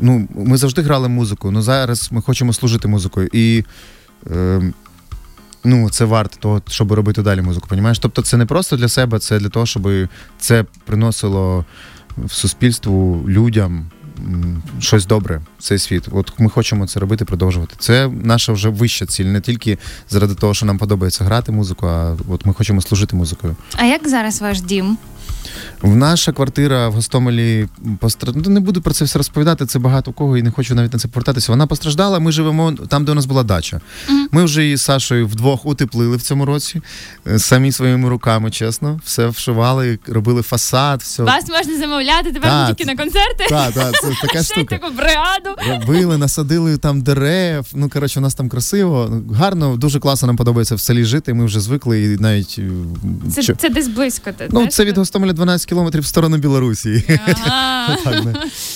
Ну, 0.00 0.28
ми 0.34 0.56
завжди 0.56 0.82
грали 0.82 1.08
музику, 1.08 1.48
але 1.48 1.62
зараз 1.62 2.08
ми 2.12 2.22
хочемо 2.22 2.52
служити 2.52 2.88
музикою. 2.88 3.28
І 3.32 3.64
е, 4.30 4.72
ну, 5.64 5.90
це 5.90 6.04
варто 6.04 6.36
того, 6.40 6.62
щоб 6.68 6.92
робити 6.92 7.22
далі 7.22 7.42
музику. 7.42 7.68
Понімаєш? 7.68 7.98
Тобто 7.98 8.22
це 8.22 8.36
не 8.36 8.46
просто 8.46 8.76
для 8.76 8.88
себе, 8.88 9.18
це 9.18 9.38
для 9.38 9.48
того, 9.48 9.66
щоб 9.66 9.88
це 10.38 10.64
приносило 10.86 11.64
в 12.16 12.32
суспільству 12.32 13.24
людям 13.28 13.90
щось 14.80 15.06
добре 15.06 15.40
в 15.58 15.62
цей 15.62 15.78
світ. 15.78 16.08
От 16.10 16.32
ми 16.38 16.48
хочемо 16.48 16.86
це 16.86 17.00
робити, 17.00 17.24
продовжувати. 17.24 17.74
Це 17.78 18.08
наша 18.22 18.52
вже 18.52 18.68
вища 18.68 19.06
ціль, 19.06 19.24
не 19.24 19.40
тільки 19.40 19.78
заради 20.10 20.34
того, 20.34 20.54
що 20.54 20.66
нам 20.66 20.78
подобається 20.78 21.24
грати 21.24 21.52
музику, 21.52 21.86
а 21.86 22.16
от 22.28 22.46
ми 22.46 22.54
хочемо 22.54 22.80
служити 22.80 23.16
музикою. 23.16 23.56
А 23.76 23.84
як 23.84 24.08
зараз 24.08 24.40
ваш 24.40 24.60
дім? 24.60 24.98
В 25.82 25.96
наша 25.96 26.32
квартира 26.32 26.88
в 26.88 26.92
Гостомелі 26.92 27.68
постраждала. 27.98 28.48
Не 28.48 28.60
буду 28.60 28.82
про 28.82 28.94
це 28.94 29.04
все 29.04 29.18
розповідати. 29.18 29.66
Це 29.66 29.78
багато 29.78 30.12
кого 30.12 30.36
і 30.36 30.42
не 30.42 30.50
хочу 30.50 30.74
навіть 30.74 30.92
на 30.92 30.98
це 30.98 31.08
повертатися. 31.08 31.52
Вона 31.52 31.66
постраждала. 31.66 32.18
Ми 32.18 32.32
живемо 32.32 32.72
там, 32.72 33.04
де 33.04 33.12
у 33.12 33.14
нас 33.14 33.26
була 33.26 33.42
дача. 33.42 33.80
Мгм. 34.08 34.28
Ми 34.32 34.44
вже 34.44 34.62
її 34.64 34.76
з 34.76 34.82
Сашою 34.82 35.26
вдвох 35.26 35.66
утеплили 35.66 36.16
в 36.16 36.22
цьому 36.22 36.44
році. 36.46 36.80
е, 37.26 37.38
Самі 37.38 37.72
своїми 37.72 38.08
руками, 38.08 38.50
чесно, 38.50 39.00
все 39.04 39.26
вшивали, 39.28 39.98
робили 40.06 40.42
фасад, 40.42 41.00
все. 41.02 41.22
Вас 41.22 41.48
можна 41.48 41.78
замовляти 41.78 42.32
тепер 42.32 42.50
Так. 42.50 42.68
не 42.68 42.74
тільки 42.74 42.90
на 42.90 42.96
концерти. 42.96 43.44
Так, 43.48 43.72
так, 43.74 43.94
це 44.02 44.08
така 44.26 44.42
штука. 44.42 44.78
таку 44.78 44.94
бригаду. 44.94 45.80
Робили, 45.80 46.18
насадили 46.18 46.76
там 46.76 47.00
дерев. 47.00 47.66
Ну 47.74 47.88
коротше, 47.88 48.20
у 48.20 48.22
нас 48.22 48.34
там 48.34 48.48
красиво, 48.48 49.22
гарно, 49.34 49.76
дуже 49.76 50.00
класно 50.00 50.26
нам 50.26 50.36
подобається 50.36 50.74
в 50.74 50.80
селі 50.80 51.04
жити. 51.04 51.34
Ми 51.34 51.44
вже 51.44 51.60
звикли 51.60 52.02
і 52.02 52.08
навіть 52.08 52.56
е, 52.58 52.70
Це, 53.34 53.42
що- 53.42 53.54
це 53.56 53.68
десь 53.68 53.88
близько. 53.88 54.30
ти 54.32 54.44
ну 54.44 54.50
знаєш? 54.50 54.74
це 54.74 54.84
від 54.84 54.98
Гостомеля 54.98 55.32
12 55.40 55.68
кілометрів 55.68 56.02
в 56.02 56.06
сторону 56.06 56.36
Білорусі. 56.36 57.04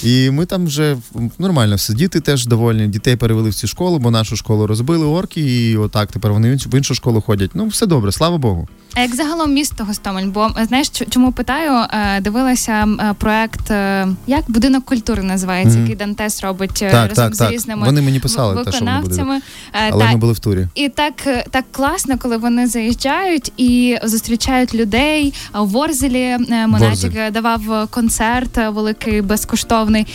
І 0.03 0.31
ми 0.31 0.47
там 0.47 0.67
вже 0.67 0.97
нормально 1.39 1.77
все. 1.77 1.95
Діти 1.95 2.21
теж 2.21 2.47
довольні. 2.47 2.89
Дітей 2.89 3.17
перевели 3.17 3.51
в 3.51 3.55
цю 3.55 3.67
школу, 3.67 3.99
бо 3.99 4.11
нашу 4.11 4.37
школу 4.37 4.67
розбили 4.67 5.07
орки, 5.07 5.41
і 5.41 5.77
отак 5.77 6.13
тепер 6.13 6.33
вони 6.33 6.57
в 6.57 6.75
іншу 6.75 6.95
школу 6.95 7.21
ходять. 7.21 7.51
Ну, 7.55 7.67
все 7.67 7.87
добре, 7.87 8.13
слава 8.13 8.39
Богу. 8.39 8.69
А 8.95 9.01
як 9.01 9.15
загалом 9.15 9.53
місто 9.53 9.85
Гостомель? 9.85 10.27
Бо 10.27 10.51
знаєш, 10.69 10.91
чому 11.11 11.33
питаю? 11.33 11.87
Е, 11.93 12.21
дивилася 12.21 12.89
е, 13.01 13.15
проект 13.19 13.71
е, 13.71 14.09
як 14.27 14.45
будинок 14.49 14.85
культури 14.85 15.23
називається, 15.23 15.79
mm-hmm. 15.79 15.81
який 15.81 15.97
Дантес 15.97 16.43
робить 16.43 16.75
так, 16.75 16.93
разом 16.93 17.15
так, 17.15 17.35
з 17.35 17.39
так. 17.39 17.53
різними 17.53 17.87
вони 17.87 18.03
мені 18.03 18.21
писали 18.21 18.55
виконавцями. 18.55 19.41
Те, 19.73 19.87
що 19.89 19.95
Але 19.95 20.11
ми 20.13 20.17
були 20.17 20.33
в 20.33 20.39
турі. 20.39 20.69
І 20.75 20.89
так 20.89 21.15
так 21.51 21.65
класно, 21.73 22.19
коли 22.19 22.37
вони 22.37 22.67
заїжджають 22.67 23.53
і 23.57 23.99
зустрічають 24.05 24.75
людей. 24.75 25.35
В 25.55 25.67
Ворзелі 25.67 26.37
Монатік 26.67 27.31
давав 27.33 27.89
концерт 27.91 28.57
великий 28.57 29.23
безкоштовний. 29.23 30.07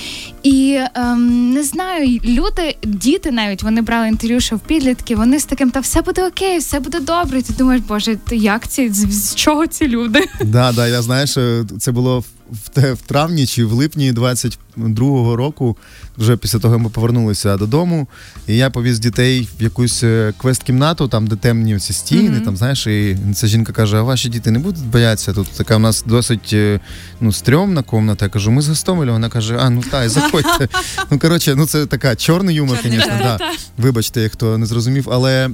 І 0.44 0.80
ем, 0.96 1.54
не 1.54 1.64
знаю, 1.64 2.20
люди, 2.26 2.76
діти 2.84 3.32
навіть 3.32 3.64
вони 3.64 3.82
брали 3.82 4.08
інтерв'ю, 4.08 4.40
що 4.40 4.56
в 4.56 4.60
підлітки, 4.60 5.16
вони 5.16 5.40
з 5.40 5.46
таким, 5.46 5.72
та 5.72 5.80
все 5.80 6.02
буде 6.02 6.28
окей, 6.28 6.58
все 6.58 6.80
буде 6.80 7.00
добре. 7.00 7.40
І 7.40 7.42
ти 7.42 7.54
думаєш, 7.54 7.82
боже, 7.88 8.18
як 8.32 8.68
ці 8.68 8.90
з, 8.90 9.12
з 9.12 9.36
чого 9.36 9.68
ці 9.68 9.88
люди? 9.88 10.26
Да, 10.42 10.72
да, 10.72 10.88
я 10.88 11.02
знаєш, 11.02 11.38
це 11.80 11.92
було 11.92 12.24
в, 12.52 12.94
в 12.94 13.02
травні 13.02 13.48
чи 13.48 13.66
в 13.66 13.74
липні 13.74 14.14
22-го 14.14 15.36
року, 15.36 15.78
вже 16.18 16.38
після 16.38 16.60
того 16.60 16.80
ми 16.80 16.90
повернулися 16.90 17.58
додому, 17.58 18.08
і 18.48 18.58
я 18.58 18.70
повіз 18.70 19.00
дітей 19.00 19.48
в 19.60 19.64
якусь 19.64 20.04
е, 20.04 20.34
квест-кімнату, 20.38 21.08
там 21.08 21.28
де 21.28 21.36
темні 21.36 21.80
ці 21.80 21.94
стіни. 21.94 22.30
Mm-hmm. 22.30 22.46
Там 22.46 22.58
знаєш, 22.58 22.88
і 22.88 23.18
ця 23.36 23.48
жінка 23.48 23.74
каже: 23.74 23.98
а 23.98 24.02
ваші 24.02 24.30
діти 24.30 24.52
не 24.52 24.60
будуть 24.60 24.86
боятися? 24.86 25.34
Тут 25.34 25.48
така 25.48 25.76
у 25.76 25.80
нас 25.80 26.04
досить 26.08 26.54
е, 26.54 26.80
ну, 27.22 27.32
стрьомна 27.32 27.84
комната. 27.84 28.26
Я 28.26 28.30
кажу, 28.30 28.52
ми 28.52 28.62
з 28.62 28.68
Гостомеля. 28.68 29.12
Вона 29.12 29.30
каже: 29.30 29.58
А, 29.60 29.70
ну 29.70 29.84
так, 29.92 30.10
заходьте. 30.10 30.68
Ну 31.12 31.20
коротше, 31.20 31.56
ну 31.56 31.66
це 31.66 31.86
така 31.86 32.16
чорний 32.16 32.56
юмор, 32.56 32.78
звісно. 32.84 33.14
Да. 33.20 33.40
Вибачте, 33.78 34.30
хто 34.30 34.58
не 34.58 34.66
зрозумів, 34.66 35.08
але 35.12 35.50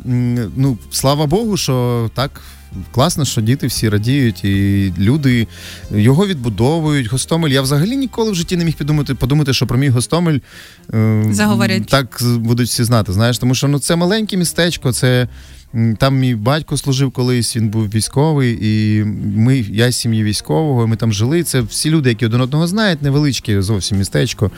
ну 0.56 0.78
слава 0.92 1.26
Богу, 1.26 1.58
що 1.58 2.10
так 2.16 2.42
класно, 2.92 3.26
що 3.26 3.42
діти 3.42 3.68
всі 3.68 3.90
радіють, 3.90 4.46
і 4.46 4.94
люди 5.00 5.48
його 5.92 6.28
відбудовують. 6.28 7.08
Гостомель. 7.08 7.50
Я 7.50 7.62
взагалі 7.62 7.98
ніколи 7.98 8.32
в 8.32 8.36
житті 8.36 8.58
не 8.58 8.66
міг 8.66 8.76
подумати, 8.76 9.16
подумати, 9.16 9.54
що 9.54 9.68
про 9.68 9.78
мій 9.78 9.90
Гостомель 9.90 10.40
е, 10.94 11.26
Заговорять. 11.32 11.86
так 11.86 12.22
будуть 12.38 12.68
всі 12.68 12.84
знати. 12.84 13.14
Знаєш, 13.14 13.38
тому 13.38 13.56
що 13.56 13.68
ну 13.68 13.80
це 13.80 13.96
маленьке 13.96 14.38
містечко, 14.38 14.94
це. 14.94 15.28
Там 15.98 16.18
мій 16.18 16.36
батько 16.36 16.78
служив 16.78 17.12
колись, 17.12 17.56
він 17.56 17.70
був 17.70 17.90
військовий, 17.90 18.58
і 18.62 19.04
ми, 19.36 19.58
я 19.58 19.92
з 19.92 19.96
сім'ї 19.96 20.24
військового, 20.24 20.88
ми 20.88 20.96
там 20.96 21.14
жили. 21.14 21.44
Це 21.44 21.62
всі 21.62 21.90
люди, 21.90 22.10
які 22.10 22.26
один 22.26 22.42
одного 22.42 22.68
знають, 22.68 23.02
невеличке 23.02 23.62
зовсім 23.62 23.98
містечко. 23.98 24.52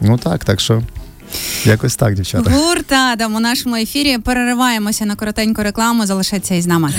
Ну 0.00 0.18
так, 0.18 0.44
так 0.44 0.60
що. 0.60 0.82
Якось 1.64 1.96
так, 1.96 2.14
дівчата. 2.14 2.50
Гурт 2.50 2.92
Адам 2.92 3.34
у 3.34 3.40
нашому 3.40 3.76
ефірі 3.76 4.18
перериваємося 4.18 5.06
на 5.06 5.16
коротеньку 5.16 5.62
рекламу. 5.62 6.06
Залишаться 6.06 6.54
із 6.54 6.66
нами. 6.66 6.94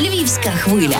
Львівська 0.00 0.50
хвиля. 0.50 0.98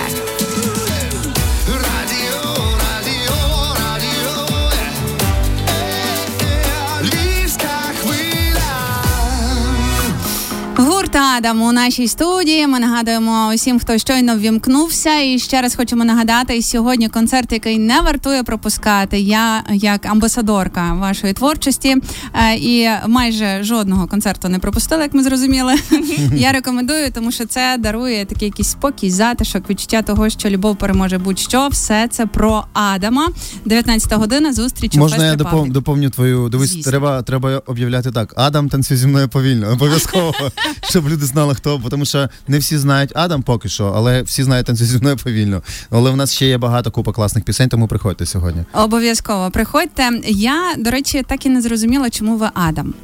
Гурт 11.16 11.28
Адам 11.38 11.62
у 11.62 11.72
нашій 11.72 12.08
студії. 12.08 12.66
Ми 12.66 12.80
нагадуємо 12.80 13.50
усім, 13.54 13.78
хто 13.78 13.98
щойно 13.98 14.36
ввімкнувся. 14.36 15.20
І 15.20 15.38
ще 15.38 15.62
раз 15.62 15.76
хочемо 15.76 16.04
нагадати 16.04 16.62
сьогодні 16.62 17.08
концерт, 17.08 17.52
який 17.52 17.78
не 17.78 18.00
вартує 18.00 18.42
пропускати. 18.42 19.20
Я 19.20 19.64
як 19.72 20.06
амбасадорка 20.06 20.94
вашої 20.94 21.32
творчості 21.32 21.96
е, 22.34 22.54
і 22.54 22.88
майже 23.06 23.62
жодного 23.62 24.06
концерту 24.06 24.48
не 24.48 24.58
пропустила, 24.58 25.02
як 25.02 25.14
ми 25.14 25.22
зрозуміли. 25.22 25.74
Я 26.34 26.52
рекомендую, 26.52 27.10
тому 27.12 27.32
що 27.32 27.46
це 27.46 27.76
дарує 27.78 28.24
такий 28.24 28.48
якийсь 28.48 28.68
спокій, 28.68 29.10
затишок, 29.10 29.70
відчуття 29.70 30.02
того, 30.02 30.30
що 30.30 30.50
любов 30.50 30.76
переможе 30.76 31.18
будь-що. 31.18 31.68
Все 31.68 32.08
це 32.10 32.26
про 32.26 32.64
Адама. 32.72 33.28
19 33.64 34.12
година. 34.12 34.52
Зустріч 34.52 34.96
у 34.96 34.98
Можна 34.98 35.26
я 35.26 35.36
допов... 35.36 35.68
доповню 35.68 36.10
твою. 36.10 36.48
Дивись, 36.48 36.76
треба 36.76 37.22
треба 37.22 37.62
об'являти 37.66 38.10
так. 38.10 38.34
Адам 38.36 38.68
танцює 38.68 38.96
зі 38.96 39.06
мною 39.06 39.28
повільно. 39.28 39.68
Обов'язково. 39.72 40.34
щоб 40.90 41.05
люди 41.08 41.26
знали, 41.26 41.54
хто, 41.54 41.82
тому 41.90 42.04
що 42.04 42.28
не 42.48 42.58
всі 42.58 42.78
знають 42.78 43.12
Адам 43.14 43.42
поки 43.42 43.68
що, 43.68 43.92
але 43.96 44.22
всі 44.22 44.42
знають 44.42 44.66
танцю 44.66 44.84
зі 44.84 44.98
мною 44.98 45.16
повільно. 45.16 45.62
Але 45.90 46.10
в 46.10 46.16
нас 46.16 46.32
ще 46.32 46.46
є 46.46 46.58
багато 46.58 46.90
купа 46.90 47.12
класних 47.12 47.44
пісень, 47.44 47.68
тому 47.68 47.88
приходьте 47.88 48.26
сьогодні. 48.26 48.64
Обов'язково 48.72 49.50
приходьте. 49.50 50.10
Я, 50.26 50.74
до 50.78 50.90
речі, 50.90 51.22
так 51.28 51.46
і 51.46 51.48
не 51.48 51.62
зрозуміла, 51.62 52.10
чому 52.10 52.36
ви 52.36 52.48
Адам. 52.54 52.94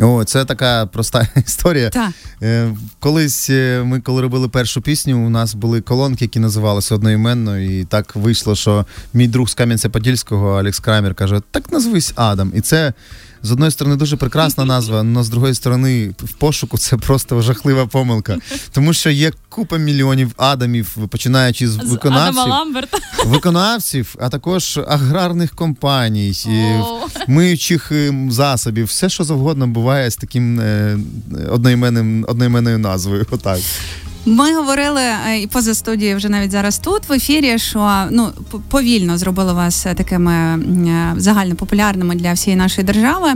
О, 0.00 0.24
це 0.24 0.44
така 0.44 0.86
проста 0.86 1.28
історія. 1.46 1.90
Так. 1.90 2.10
Е, 2.42 2.70
колись 3.00 3.50
е, 3.50 3.82
ми, 3.84 4.00
коли 4.00 4.22
робили 4.22 4.48
першу 4.48 4.80
пісню, 4.80 5.26
у 5.26 5.30
нас 5.30 5.54
були 5.54 5.80
колонки, 5.80 6.24
які 6.24 6.38
називалися 6.38 6.94
одноіменно, 6.94 7.58
і 7.58 7.84
так 7.84 8.16
вийшло, 8.16 8.54
що 8.54 8.86
мій 9.14 9.28
друг 9.28 9.48
з 9.48 9.56
Кам'янця-Подільського, 9.56 10.58
Алекс 10.58 10.80
Крамер, 10.80 11.14
каже: 11.14 11.40
Так 11.50 11.72
назвись 11.72 12.12
Адам. 12.16 12.52
І 12.54 12.60
це 12.60 12.92
з 13.44 13.52
одної 13.52 13.70
сторони 13.70 13.96
дуже 13.96 14.16
прекрасна 14.16 14.64
назва, 14.74 15.00
але 15.14 15.24
з 15.24 15.28
другої 15.28 15.54
сторони, 15.54 16.14
в 16.18 16.32
пошуку 16.32 16.78
це 16.78 16.96
просто 16.96 17.42
жахлива 17.42 17.86
помилка. 17.86 18.38
Тому 18.72 18.92
що 18.92 19.10
є 19.10 19.32
купа 19.48 19.76
мільйонів 19.76 20.32
адамів, 20.36 20.96
починаючи 21.08 21.68
з 21.68 21.76
виконавців, 21.76 22.52
виконавців, 23.26 24.16
а 24.20 24.28
також 24.28 24.80
аграрних 24.88 25.54
компаній, 25.54 26.34
миючих 27.28 27.92
ем, 27.92 28.32
засобів, 28.32 28.86
все, 28.86 29.08
що 29.08 29.24
завгодно 29.24 29.66
буває 29.66 30.10
з 30.10 30.16
таким 30.16 30.60
е, 30.60 30.98
одноіменним 31.50 32.24
одноіменною 32.28 32.78
назвою. 32.78 33.26
Отак. 33.30 33.58
Ми 34.26 34.54
говорили 34.54 35.00
е, 35.00 35.38
і 35.42 35.46
поза 35.46 35.74
студією 35.74 36.16
вже 36.16 36.28
навіть 36.28 36.50
зараз 36.50 36.78
тут 36.78 37.08
в 37.08 37.12
ефірі, 37.12 37.58
що 37.58 38.04
ну 38.10 38.28
повільно 38.68 39.18
зробили 39.18 39.52
вас 39.52 39.86
такими 39.96 40.32
е, 40.32 41.14
загальнопопулярними 41.16 42.14
для 42.14 42.32
всієї 42.32 42.58
нашої 42.58 42.86
держави. 42.86 43.28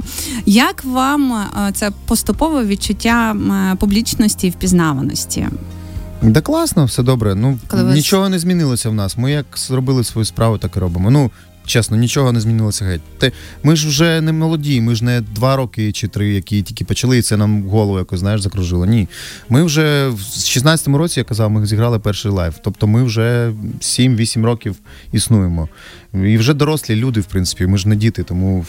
Як 0.47 0.85
вам 0.85 1.33
е, 1.33 1.73
це 1.75 1.90
поступове 2.07 2.64
відчуття 2.64 3.37
публічності 3.78 4.47
і 4.47 4.50
впізнаваності? 4.50 5.49
Да 6.23 6.40
класно, 6.40 6.85
все 6.85 7.02
добре. 7.02 7.35
Ну 7.35 7.59
Коли 7.68 7.95
нічого 7.95 8.23
ви... 8.23 8.28
не 8.28 8.38
змінилося 8.38 8.90
в 8.90 8.95
нас. 8.95 9.18
Ми 9.18 9.33
як 9.33 9.47
зробили 9.57 10.04
свою 10.04 10.25
справу, 10.25 10.59
так 10.59 10.76
і 10.76 10.80
робимо. 10.80 11.11
Ну 11.11 11.30
чесно, 11.68 11.96
нічого 11.96 12.32
не 12.32 12.40
змінилося 12.40 12.84
геть. 12.84 13.00
Те, 13.18 13.32
ми 13.62 13.76
ж 13.76 13.88
вже 13.88 14.20
не 14.20 14.32
молоді, 14.32 14.80
ми 14.80 14.94
ж 14.94 15.04
не 15.04 15.20
два 15.20 15.56
роки 15.56 15.92
чи 15.92 16.08
три, 16.08 16.28
які 16.28 16.62
тільки 16.62 16.84
почали, 16.84 17.18
і 17.18 17.22
це 17.22 17.37
нам 17.37 17.62
голову 17.62 17.98
якось 17.98 18.20
знаєш 18.20 18.40
закружило. 18.40 18.87
Ні. 18.87 19.08
Ми 19.48 19.62
вже 19.62 20.08
в 20.08 20.20
16-му 20.20 20.98
році, 20.98 21.20
я 21.20 21.25
казав, 21.25 21.50
ми 21.50 21.66
зіграли 21.66 21.98
перший 21.98 22.30
лайв. 22.30 22.54
Тобто 22.64 22.87
ми 22.87 23.02
вже 23.02 23.52
7-8 23.80 24.44
років 24.44 24.76
існуємо. 25.12 25.68
І 26.14 26.38
вже 26.38 26.54
дорослі 26.54 26.96
люди, 26.96 27.20
в 27.20 27.25
принципі, 27.25 27.66
ми 27.66 27.78
ж 27.78 27.88
не 27.88 27.96
діти, 27.96 28.22
тому 28.22 28.66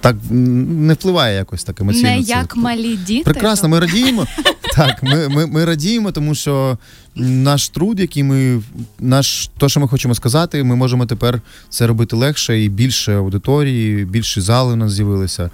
так 0.00 0.16
не 0.30 0.94
впливає 0.94 1.36
якось 1.36 1.64
так 1.64 1.80
емоційно. 1.80 2.08
Не 2.08 2.18
як 2.18 2.56
малі 2.56 2.96
діти. 2.96 3.24
Прекрасно, 3.24 3.68
ми 3.68 3.80
радіємо. 3.80 4.26
Так, 4.74 5.02
ми 5.02 5.28
ми, 5.28 5.46
ми 5.46 5.64
радіємо, 5.64 6.12
тому 6.12 6.34
що 6.34 6.78
наш 7.16 7.68
труд, 7.68 8.00
який 8.00 8.22
ми 8.22 8.62
наш 8.98 9.50
то, 9.58 9.68
що 9.68 9.80
ми 9.80 9.88
хочемо 9.88 10.14
сказати, 10.14 10.64
ми 10.64 10.76
можемо 10.76 11.06
тепер 11.06 11.40
це 11.68 11.86
робити 11.86 12.16
легше 12.16 12.62
і 12.62 12.68
більше 12.68 13.16
аудиторії, 13.16 14.04
більше 14.04 14.40
зали 14.40 14.72
у 14.72 14.76
нас 14.76 14.92
з'явилися 14.92 15.50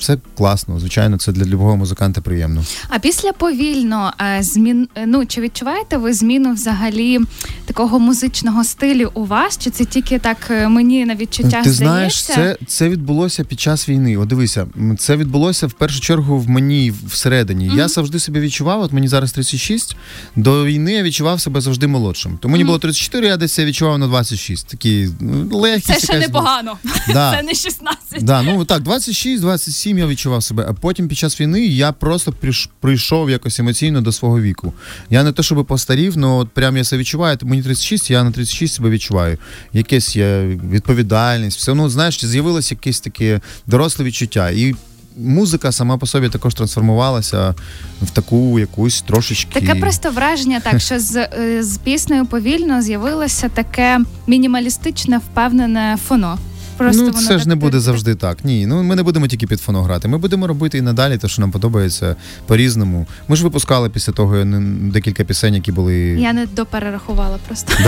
все 0.00 0.18
класно. 0.36 0.80
Звичайно, 0.80 1.18
це 1.18 1.32
для 1.32 1.44
любого 1.44 1.76
музиканта 1.76 2.20
приємно. 2.20 2.64
А 2.88 2.98
після 2.98 3.32
повільно 3.32 4.12
е, 4.20 4.42
змін 4.42 4.88
е, 4.94 5.06
ну 5.06 5.26
чи 5.26 5.40
відчуваєте 5.40 5.96
ви 5.96 6.12
зміну 6.12 6.52
взагалі 6.52 7.18
такого 7.66 7.98
музичного 7.98 8.64
стилю 8.64 9.10
у 9.14 9.24
вас? 9.24 9.58
Чи 9.58 9.70
це 9.70 9.84
тільки 9.84 10.18
так 10.18 10.36
е, 10.50 10.68
мені 10.68 11.06
на 11.06 11.14
відчуттях 11.14 11.64
Ти 11.64 11.70
здається? 11.70 11.84
знаєш, 11.84 12.24
це 12.24 12.56
це 12.66 12.88
відбулося 12.88 13.44
під 13.44 13.60
час 13.60 13.88
війни. 13.88 14.16
О, 14.16 14.24
дивися, 14.24 14.66
це 14.98 15.16
відбулося 15.16 15.66
в 15.66 15.72
першу 15.72 16.00
чергу 16.00 16.38
в 16.38 16.48
мені 16.48 16.92
всередині. 17.06 17.70
Mm-hmm. 17.70 17.76
Я 17.76 17.88
завжди 17.88 18.18
себе 18.18 18.40
відчував. 18.40 18.80
От 18.80 18.92
мені 18.92 19.08
зараз 19.08 19.32
36, 19.32 19.96
До 20.36 20.64
війни 20.64 20.99
я 21.00 21.04
відчував 21.04 21.40
себе 21.40 21.60
завжди 21.60 21.86
молодшим. 21.86 22.38
То 22.38 22.48
мені 22.48 22.64
mm-hmm. 22.64 22.66
було 22.66 22.78
34, 22.78 23.26
я 23.26 23.36
десь 23.36 23.58
відчував 23.58 23.98
на 23.98 24.06
26. 24.06 24.68
Такі 24.68 25.08
ну, 25.20 25.58
легкі. 25.58 25.92
Це 25.92 25.98
ще 25.98 26.18
непогано. 26.18 26.78
Да. 27.08 27.32
Це 27.36 27.42
не 27.42 27.54
16. 27.54 28.24
Да, 28.24 28.42
ну 28.42 28.64
так, 28.64 28.82
26, 28.82 29.42
27 29.42 29.98
я 29.98 30.06
відчував 30.06 30.42
себе. 30.42 30.66
А 30.68 30.72
потім 30.72 31.08
під 31.08 31.18
час 31.18 31.40
війни 31.40 31.66
я 31.66 31.92
просто 31.92 32.34
прийшов 32.80 33.30
якось 33.30 33.60
емоційно 33.60 34.00
до 34.00 34.12
свого 34.12 34.40
віку. 34.40 34.72
Я 35.10 35.22
не 35.22 35.32
те, 35.32 35.42
щоб 35.42 35.66
постарів, 35.66 36.14
але 36.16 36.26
от 36.26 36.48
прям 36.48 36.76
я 36.76 36.84
себе 36.84 37.00
відчуваю. 37.00 37.38
Мені 37.42 37.62
36, 37.62 38.10
я 38.10 38.24
на 38.24 38.30
36 38.30 38.74
себе 38.74 38.90
відчуваю. 38.90 39.38
Якесь 39.72 40.16
є 40.16 40.42
відповідальність, 40.70 41.58
все 41.58 41.72
одно, 41.72 41.90
знаєш, 41.90 42.24
з'явилось 42.24 42.70
якесь 42.70 43.00
таке 43.00 43.40
доросле 43.66 44.04
відчуття. 44.04 44.50
І 44.50 44.74
Музика 45.16 45.72
сама 45.72 45.98
по 45.98 46.06
собі 46.06 46.28
також 46.28 46.54
трансформувалася 46.54 47.54
в 48.02 48.10
таку 48.10 48.58
якусь 48.58 49.02
трошечки. 49.02 49.60
Таке 49.60 49.80
просто 49.80 50.10
враження, 50.10 50.60
так 50.60 50.80
що 50.80 51.00
з 51.00 51.16
е, 51.16 51.62
з 51.62 51.78
піснею 51.78 52.26
повільно 52.26 52.82
з'явилося 52.82 53.48
таке 53.48 54.00
мінімалістичне 54.26 55.18
впевнене 55.18 55.98
фоно 56.08 56.38
просто 56.80 57.02
ну, 57.02 57.12
це 57.12 57.38
ж 57.38 57.48
не 57.48 57.54
буде 57.54 57.80
завжди 57.80 58.14
так. 58.14 58.44
Ні, 58.44 58.66
ну 58.66 58.82
ми 58.82 58.96
не 58.96 59.02
будемо 59.02 59.26
тільки 59.26 59.46
під 59.46 59.60
фоно 59.60 59.82
грати. 59.82 60.08
Ми 60.08 60.18
будемо 60.18 60.46
робити 60.46 60.78
і 60.78 60.80
надалі, 60.80 61.18
те, 61.18 61.28
що 61.28 61.42
нам 61.42 61.50
подобається 61.50 62.16
по-різному. 62.46 63.06
Ми 63.28 63.36
ж 63.36 63.44
випускали 63.44 63.90
після 63.90 64.12
того 64.12 64.36
е, 64.36 64.44
декілька 64.80 65.24
пісень, 65.24 65.54
які 65.54 65.72
були. 65.72 65.94
Я 65.96 66.32
не 66.32 66.46
доперерахувала 66.46 67.38
просто. 67.46 67.72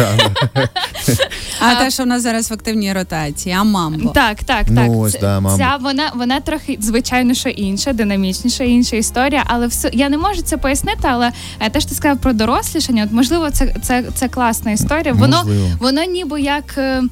А 1.60 1.74
те, 1.74 1.90
що 1.90 2.02
в 2.02 2.06
нас 2.06 2.22
зараз 2.22 2.50
в 2.50 2.54
активній 2.54 2.92
ротації, 2.92 3.54
а 3.58 3.64
мамбо. 3.64 4.10
Так, 4.10 4.44
так, 4.44 4.64
ну, 4.68 4.76
так. 4.76 4.90
ось, 4.90 5.18
да, 5.20 5.40
мамбо. 5.40 5.58
Ця 5.58 5.78
вона 5.80 6.12
вона 6.14 6.40
трохи 6.40 6.78
звичайно, 6.80 7.34
що 7.34 7.48
інша, 7.48 7.92
динамічніша, 7.92 8.64
інша 8.64 8.96
історія, 8.96 9.44
але 9.46 9.66
все 9.66 9.90
я 9.92 10.08
не 10.08 10.18
можу 10.18 10.42
це 10.42 10.56
пояснити, 10.56 11.00
але 11.02 11.32
е, 11.60 11.70
те, 11.70 11.80
що 11.80 11.88
ти 11.88 11.94
сказав 11.94 12.18
про 12.18 12.32
дорослішання, 12.32 13.04
от 13.04 13.12
можливо, 13.12 13.50
це 13.50 13.74
це, 13.82 14.04
це 14.14 14.28
класна 14.28 14.70
історія. 14.70 15.14
Воно 15.14 15.46
воно 15.80 16.04
ніби 16.04 16.40
як. 16.40 16.78
Е, 16.78 17.02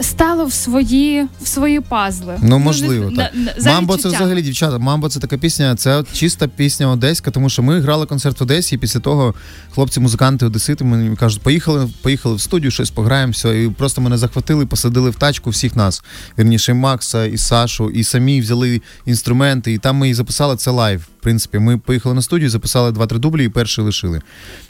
стало 0.00 0.44
в 0.44 0.52
свої 0.52 1.26
в 1.42 1.46
свої 1.46 1.80
пазли. 1.80 2.38
Ну 2.42 2.58
можливо, 2.58 3.12
так. 3.16 3.32
Мамбо 3.64 3.96
це 3.96 4.08
взагалі 4.08 4.42
дівчата. 4.42 4.78
Мамбо 4.78 5.08
це 5.08 5.20
така 5.20 5.38
пісня. 5.38 5.76
Це 5.76 6.04
чиста 6.12 6.48
пісня 6.48 6.90
Одеська, 6.90 7.30
тому 7.30 7.48
що 7.48 7.62
ми 7.62 7.80
грали 7.80 8.06
концерт 8.06 8.40
в 8.40 8.42
Одесі, 8.42 8.74
і 8.74 8.78
після 8.78 9.00
того 9.00 9.34
хлопці-музиканти 9.70 10.46
Одесити 10.46 10.84
мені 10.84 11.16
кажуть, 11.16 11.42
поїхали, 11.42 11.88
поїхали 12.02 12.34
в 12.34 12.40
студію, 12.40 12.70
щось 12.70 12.90
пограємо, 12.90 13.32
все. 13.32 13.62
І 13.62 13.68
просто 13.70 14.00
мене 14.00 14.18
захватили, 14.18 14.66
посадили 14.66 15.10
в 15.10 15.14
тачку 15.14 15.50
всіх 15.50 15.76
нас. 15.76 16.02
Вірніше, 16.38 16.72
і 16.72 16.74
Макса 16.74 17.24
і 17.24 17.38
Сашу, 17.38 17.90
і 17.90 18.04
самі 18.04 18.40
взяли 18.40 18.82
інструменти, 19.06 19.72
і 19.72 19.78
там 19.78 19.96
ми 19.96 20.08
і 20.08 20.14
записали 20.14 20.56
це 20.56 20.70
лайв. 20.70 21.00
В 21.00 21.22
принципі, 21.22 21.58
ми 21.58 21.78
поїхали 21.78 22.14
на 22.14 22.22
студію, 22.22 22.50
записали 22.50 22.92
два-три 22.92 23.18
дублі 23.18 23.44
і 23.44 23.48
перший 23.48 23.84
лишили. 23.84 24.22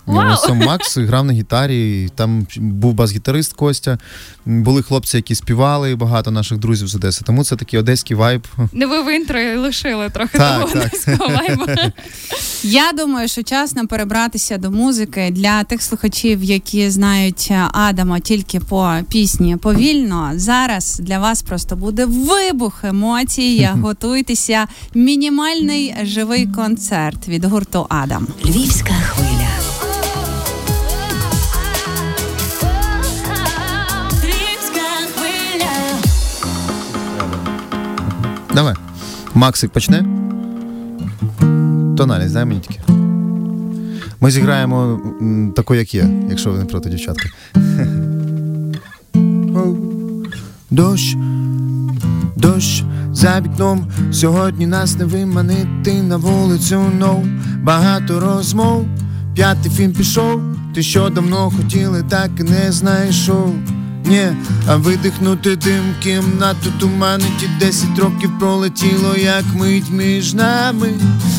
Вау! 0.06 0.36
Сам 0.36 0.58
Макс 0.58 0.98
грав 0.98 1.24
на 1.24 1.32
гітарі, 1.32 2.04
і 2.04 2.08
там 2.08 2.46
був 2.56 2.94
бас-гітарист 2.94 3.52
Костя. 3.52 3.98
Були 4.46 4.82
хлопці 4.82 5.17
які 5.18 5.34
співали, 5.34 5.90
і 5.90 5.94
багато 5.94 6.30
наших 6.30 6.58
друзів 6.58 6.88
з 6.88 6.94
Одеси. 6.94 7.24
Тому 7.24 7.44
це 7.44 7.56
такий 7.56 7.78
одеський 7.78 8.16
вайб. 8.16 8.46
Не 8.72 8.86
ви 8.86 9.02
в 9.02 9.16
інтро 9.16 9.40
лишили 9.56 10.10
трохи 10.10 10.38
так, 10.38 10.60
того 10.60 10.72
так. 10.72 10.86
одеського 10.86 11.30
вайбу. 11.30 11.64
Я 12.62 12.92
думаю, 12.92 13.28
що 13.28 13.42
час 13.42 13.74
нам 13.74 13.86
перебратися 13.86 14.58
до 14.58 14.70
музики 14.70 15.30
для 15.30 15.64
тих 15.64 15.82
слухачів, 15.82 16.44
які 16.44 16.90
знають 16.90 17.52
Адама 17.72 18.20
тільки 18.20 18.60
по 18.60 18.94
пісні 19.10 19.56
повільно. 19.56 20.32
Зараз 20.34 21.00
для 21.02 21.18
вас 21.18 21.42
просто 21.42 21.76
буде 21.76 22.04
вибух 22.04 22.84
емоцій. 22.84 23.68
Готуйтеся. 23.82 24.66
Мінімальний 24.94 25.94
живий 26.02 26.46
концерт 26.46 27.28
від 27.28 27.44
гурту 27.44 27.86
Адам. 27.88 28.26
Львівська 28.44 28.92
хвиля. 28.92 29.57
Давай. 38.54 38.74
Максик 39.34 39.70
почне. 39.70 40.04
Тональність, 41.96 42.34
дай 42.34 42.44
мені 42.44 42.60
тільки. 42.60 42.80
Ми 44.20 44.30
зіграємо 44.30 45.00
таку, 45.56 45.74
як 45.74 45.94
є, 45.94 46.08
якщо 46.30 46.50
ви 46.50 46.58
не 46.58 46.64
проти 46.64 46.90
дівчатки. 46.90 47.30
Дощ, 50.70 51.16
дощ 52.36 52.84
за 53.12 53.40
вікном. 53.40 53.86
Сьогодні 54.12 54.66
нас 54.66 54.98
не 54.98 55.04
виманити 55.04 56.02
на 56.02 56.16
вулицю, 56.16 56.82
но 56.98 57.24
багато 57.62 58.20
розмов. 58.20 58.86
П'ятий 59.34 59.72
фільм 59.72 59.92
пішов. 59.92 60.40
Ти 60.74 60.82
що 60.82 61.08
давно 61.08 61.52
хотіли, 61.56 62.04
так 62.08 62.30
і 62.40 62.42
не 62.42 62.72
знайшов. 62.72 63.54
Нє, 64.04 64.36
а 64.68 64.76
видихнути 64.76 65.56
дим 65.56 65.94
кімнату 66.02 66.70
туманить 66.78 67.42
і 67.42 67.60
десять 67.60 67.98
років 67.98 68.38
пролетіло, 68.38 69.16
як 69.16 69.44
мить 69.54 69.90
між 69.90 70.34
нами. 70.34 70.88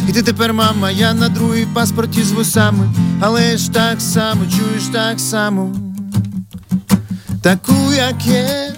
І 0.10 0.12
ти 0.12 0.22
тепер, 0.24 0.54
мама, 0.54 0.92
я 0.92 1.14
на 1.14 1.30
другій 1.30 1.68
паспорті 1.74 2.24
з 2.24 2.32
вусами, 2.32 2.90
але 3.20 3.58
ж 3.58 3.72
так 3.72 4.02
само, 4.02 4.42
чуєш 4.46 4.84
так 4.94 5.20
само, 5.20 5.76
таку, 7.42 7.94
як 7.98 8.26
є, 8.26 8.74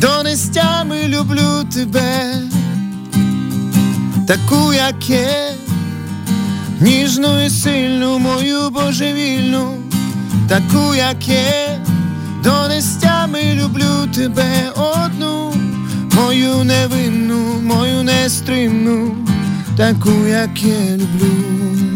до 0.00 0.22
нестями 0.22 0.96
люблю 1.08 1.64
тебе, 1.74 2.34
таку, 4.26 4.72
як 4.72 5.10
є, 5.10 5.52
ніжну 6.80 7.44
і 7.44 7.50
сильну, 7.50 8.18
мою 8.18 8.70
божевільну, 8.70 9.76
таку, 10.48 10.94
як 10.94 11.28
є. 11.28 11.83
Донестями 12.44 13.54
люблю 13.54 14.06
тебе 14.14 14.70
одну, 14.76 15.54
мою 16.12 16.62
невинну, 16.64 17.60
мою 17.62 18.02
нестримну, 18.02 19.16
таку, 19.76 20.26
як 20.26 20.62
я 20.62 20.96
люблю. 20.96 21.93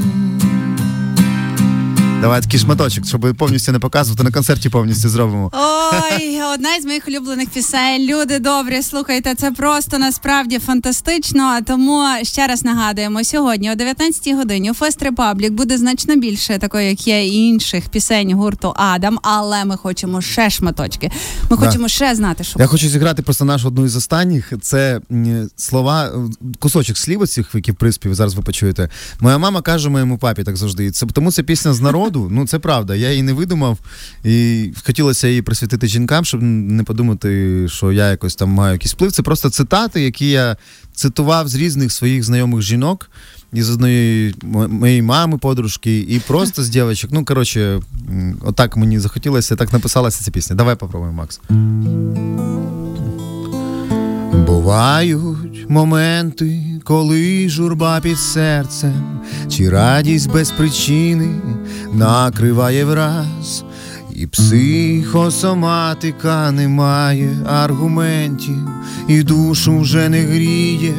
Давай 2.20 2.42
такий 2.42 2.61
шматочок, 2.61 3.07
щоб 3.07 3.35
повністю 3.38 3.72
не 3.72 3.78
показувати, 3.78 4.22
на 4.22 4.31
концерті 4.31 4.68
повністю 4.68 5.09
зробимо. 5.09 5.50
Ой, 5.54 6.40
одна 6.54 6.81
з 6.83 6.85
моїх 6.85 7.09
улюблених 7.09 7.48
пісень. 7.48 8.07
Люди 8.07 8.38
добрі, 8.38 8.83
слухайте, 8.83 9.35
це 9.35 9.50
просто 9.50 9.98
насправді 9.98 10.59
фантастично. 10.59 11.59
Тому 11.66 12.04
ще 12.22 12.46
раз 12.46 12.64
нагадуємо: 12.64 13.24
сьогодні 13.24 13.70
о 13.70 13.74
19-й 13.74 14.35
годині 14.35 14.70
у 14.70 14.74
Fest 14.75 15.03
Republic 15.03 15.53
буде 15.52 15.78
значно 15.78 16.16
більше 16.16 16.59
такої, 16.59 16.88
як 16.88 17.07
є 17.07 17.26
і 17.26 17.35
інших 17.35 17.88
пісень 17.88 18.35
гурту 18.35 18.72
Адам. 18.76 19.18
Але 19.22 19.64
ми 19.64 19.76
хочемо 19.76 20.20
ще 20.20 20.50
шматочки. 20.50 21.11
Ми 21.50 21.57
да. 21.57 21.66
хочемо 21.66 21.88
ще 21.88 22.14
знати, 22.14 22.44
що 22.44 22.59
я 22.59 22.64
буде. 22.64 22.70
хочу 22.70 22.88
зіграти 22.88 23.22
просто 23.22 23.44
нашу 23.44 23.68
одну 23.68 23.85
із 23.85 23.96
останніх. 23.96 24.52
Це 24.61 25.00
слова, 25.57 26.07
е, 26.07 26.11
кусочок 26.59 26.98
слів 26.98 27.20
оцих, 27.20 27.50
які 27.54 27.72
в 27.72 27.74
приспів 27.74 28.14
зараз 28.14 28.35
ви 28.35 28.42
почуєте. 28.42 28.88
Моя 29.20 29.38
мама 29.38 29.62
каже 29.62 29.88
моєму 29.88 30.18
папі 30.18 30.44
так 30.44 30.57
завжди. 30.57 30.90
Це 30.90 31.07
тому 31.07 31.33
це 31.33 31.42
пісня 31.42 31.72
з 31.72 31.81
народу 31.81 32.08
моду. 32.09 32.29
Ну 32.31 32.47
це 32.47 32.59
правда. 32.59 32.94
Я 32.94 33.11
її 33.11 33.23
не 33.23 33.33
видумав. 33.33 33.79
І 34.25 34.71
хотілося 34.85 35.29
її 35.29 35.42
присвятити 35.42 35.87
жінкам, 35.87 36.25
щоб 36.25 36.42
не 36.42 36.83
подумати, 36.83 37.66
що 37.68 37.92
я 37.92 38.11
якось 38.11 38.37
там 38.37 38.51
маю 38.51 38.73
якийсь 38.73 38.92
вплив. 38.92 39.12
Це 39.12 39.23
просто 39.23 39.51
цитати, 39.51 40.01
які 40.01 40.31
я 40.31 40.57
цитував 40.92 41.49
з 41.49 41.55
різних 41.55 41.92
своїх 41.92 42.25
знайомих 42.25 42.62
жінок. 42.62 43.11
Із 43.53 43.71
одної 43.71 44.35
моєї 44.68 45.03
мами, 45.03 45.38
подружки, 45.38 45.99
і 46.01 46.21
просто 46.27 46.62
з 46.62 46.68
дівчинок. 46.68 47.14
Ну, 47.14 47.25
коротше, 47.25 47.81
отак 48.40 48.77
мені 48.77 48.99
захотілося, 48.99 49.57
так 49.57 49.73
написалася 49.73 50.25
ця 50.25 50.31
пісня. 50.31 50.57
Давай 50.57 50.77
попробуємо, 50.77 51.16
Макс. 51.16 51.40
Бувають 54.49 55.67
моменти, 55.69 56.63
коли 56.85 57.49
журба 57.49 58.01
під 58.01 58.19
серцем, 58.19 59.21
чи 59.49 59.71
радість 59.71 60.33
без 60.33 60.51
причини 60.51 61.29
накриває 61.93 62.85
враз, 62.85 63.65
і 64.15 64.27
психосоматика 64.27 66.51
не 66.51 66.69
має 66.69 67.31
аргументів, 67.47 68.69
і 69.09 69.23
душу 69.23 69.79
вже 69.79 70.09
не 70.09 70.21
гріє, 70.21 70.95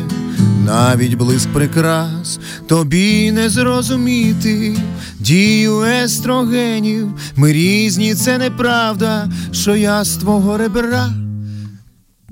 навіть 0.65 1.13
блиск 1.13 1.49
прикрас, 1.53 2.39
тобі 2.67 3.31
не 3.31 3.49
зрозуміти. 3.49 4.77
Дію 5.19 5.81
естрогенів, 5.81 7.07
ми 7.35 7.53
різні, 7.53 8.15
це 8.15 8.37
неправда, 8.37 9.29
що 9.51 9.75
я 9.75 10.03
з 10.03 10.17
твого 10.17 10.57
ребра. 10.57 11.09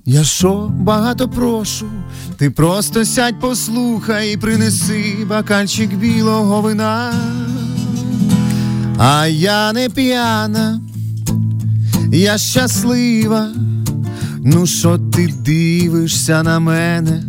Я 0.09 0.23
що 0.23 0.71
багато 0.79 1.27
прошу, 1.29 1.85
ти 2.37 2.49
просто 2.49 3.05
сядь, 3.05 3.39
послухай, 3.39 4.33
і 4.33 4.37
принеси 4.37 5.15
бакальчик 5.29 5.93
білого 5.93 6.61
вина, 6.61 7.13
а 8.97 9.27
я 9.27 9.73
не 9.73 9.89
п'яна, 9.89 10.81
я 12.11 12.37
щаслива, 12.37 13.49
ну 14.43 14.65
що 14.65 14.97
ти 14.97 15.27
дивишся 15.27 16.43
на 16.43 16.59
мене? 16.59 17.23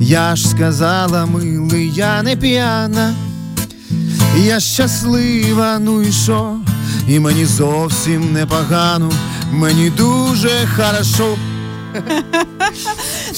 Я 0.00 0.36
ж 0.36 0.48
сказала, 0.48 1.26
милий, 1.26 1.92
я 1.94 2.22
не 2.22 2.36
п'яна, 2.36 3.14
я 4.44 4.60
щаслива, 4.60 5.78
ну 5.78 6.02
і 6.02 6.12
що? 6.12 6.56
І 7.08 7.18
мені 7.18 7.44
зовсім 7.44 8.32
непогано, 8.32 9.12
мені 9.52 9.90
дуже 9.90 10.50
хорошо. 10.76 11.36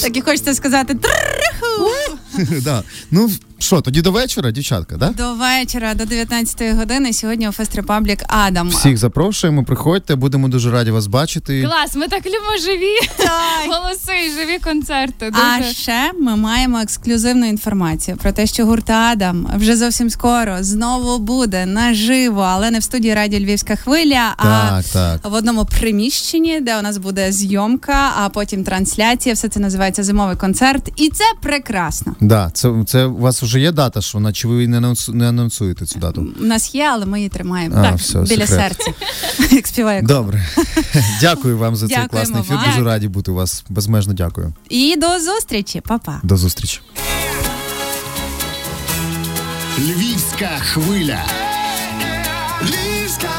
Так 0.01 0.17
і 0.17 0.21
хочеться 0.21 0.53
сказати. 0.53 0.97
Да. 2.63 2.83
Ну, 3.11 3.29
що, 3.61 3.81
тоді 3.81 4.01
до 4.01 4.11
вечора, 4.11 4.51
дівчатка, 4.51 4.97
да? 4.97 5.09
До 5.09 5.33
вечора, 5.33 5.93
до 5.93 6.05
19 6.05 6.75
години. 6.75 7.13
Сьогодні 7.13 7.49
у 7.49 7.51
Fest 7.51 7.75
Republic 7.75 8.19
Адам. 8.27 8.69
Всіх 8.69 8.97
запрошуємо, 8.97 9.63
приходьте, 9.63 10.15
будемо 10.15 10.47
дуже 10.47 10.71
раді 10.71 10.91
вас 10.91 11.07
бачити. 11.07 11.63
Клас, 11.63 11.95
ми 11.95 12.07
так 12.07 12.25
любимо 12.25 12.57
живі 12.65 13.23
голоси, 13.69 14.31
живі 14.39 14.59
концерти. 14.59 15.31
А 15.33 15.63
ще 15.63 16.11
ми 16.19 16.35
маємо 16.35 16.79
ексклюзивну 16.79 17.45
інформацію 17.49 18.17
про 18.17 18.31
те, 18.31 18.47
що 18.47 18.65
гурт 18.65 18.89
Адам 18.89 19.47
вже 19.55 19.75
зовсім 19.75 20.09
скоро 20.09 20.57
знову 20.59 21.17
буде 21.19 21.65
наживо, 21.65 22.41
але 22.41 22.71
не 22.71 22.79
в 22.79 22.83
студії 22.83 23.13
Радіо 23.13 23.39
Львівська 23.39 23.75
хвиля, 23.75 24.33
а 24.37 24.43
Так, 24.43 24.85
так. 24.93 25.31
в 25.31 25.33
одному 25.33 25.65
приміщенні, 25.65 26.61
де 26.61 26.79
у 26.79 26.81
нас 26.81 26.97
буде 26.97 27.31
зйомка, 27.31 28.11
а 28.17 28.29
потім 28.29 28.63
трансляція. 28.63 29.35
Все 29.35 29.47
це 29.47 29.59
називається 29.59 30.03
зимовий 30.03 30.35
концерт, 30.35 30.89
і 30.95 31.09
це 31.09 31.23
прекрасно. 31.41 32.15
Да, 32.21 32.51
це, 32.53 32.73
це 32.87 33.05
у 33.05 33.17
вас 33.17 33.43
вже 33.49 33.59
є 33.59 33.71
дата, 33.71 34.01
що 34.01 34.17
вона, 34.17 34.33
чи 34.33 34.47
ви 34.47 34.67
не, 34.67 35.27
анонсуєте 35.29 35.85
цю 35.85 35.99
дату? 35.99 36.27
У 36.41 36.43
нас 36.43 36.75
є, 36.75 36.89
але 36.91 37.05
ми 37.05 37.19
її 37.19 37.29
тримаємо 37.29 37.75
А, 37.77 37.83
так 37.83 37.97
все, 37.97 38.19
біля 38.19 38.47
секрет. 38.47 38.81
серця. 38.85 38.93
Як 39.55 39.67
співає. 39.67 40.01
Добре. 40.01 40.45
Дякую 41.21 41.57
вам 41.57 41.75
за 41.75 41.87
цей 41.87 42.07
класний 42.07 42.41
ефір. 42.41 42.57
Дуже 42.65 42.83
раді 42.83 43.07
бути 43.07 43.31
у 43.31 43.33
вас. 43.33 43.63
Безмежно 43.69 44.13
дякую. 44.13 44.53
І 44.69 44.95
до 44.95 45.19
зустрічі, 45.19 45.81
Па-па. 45.81 46.19
До 46.23 46.37
зустрічі. 46.37 46.81
Львівська 49.79 50.49
хвиля. 50.59 51.23
Львівська 52.61 53.29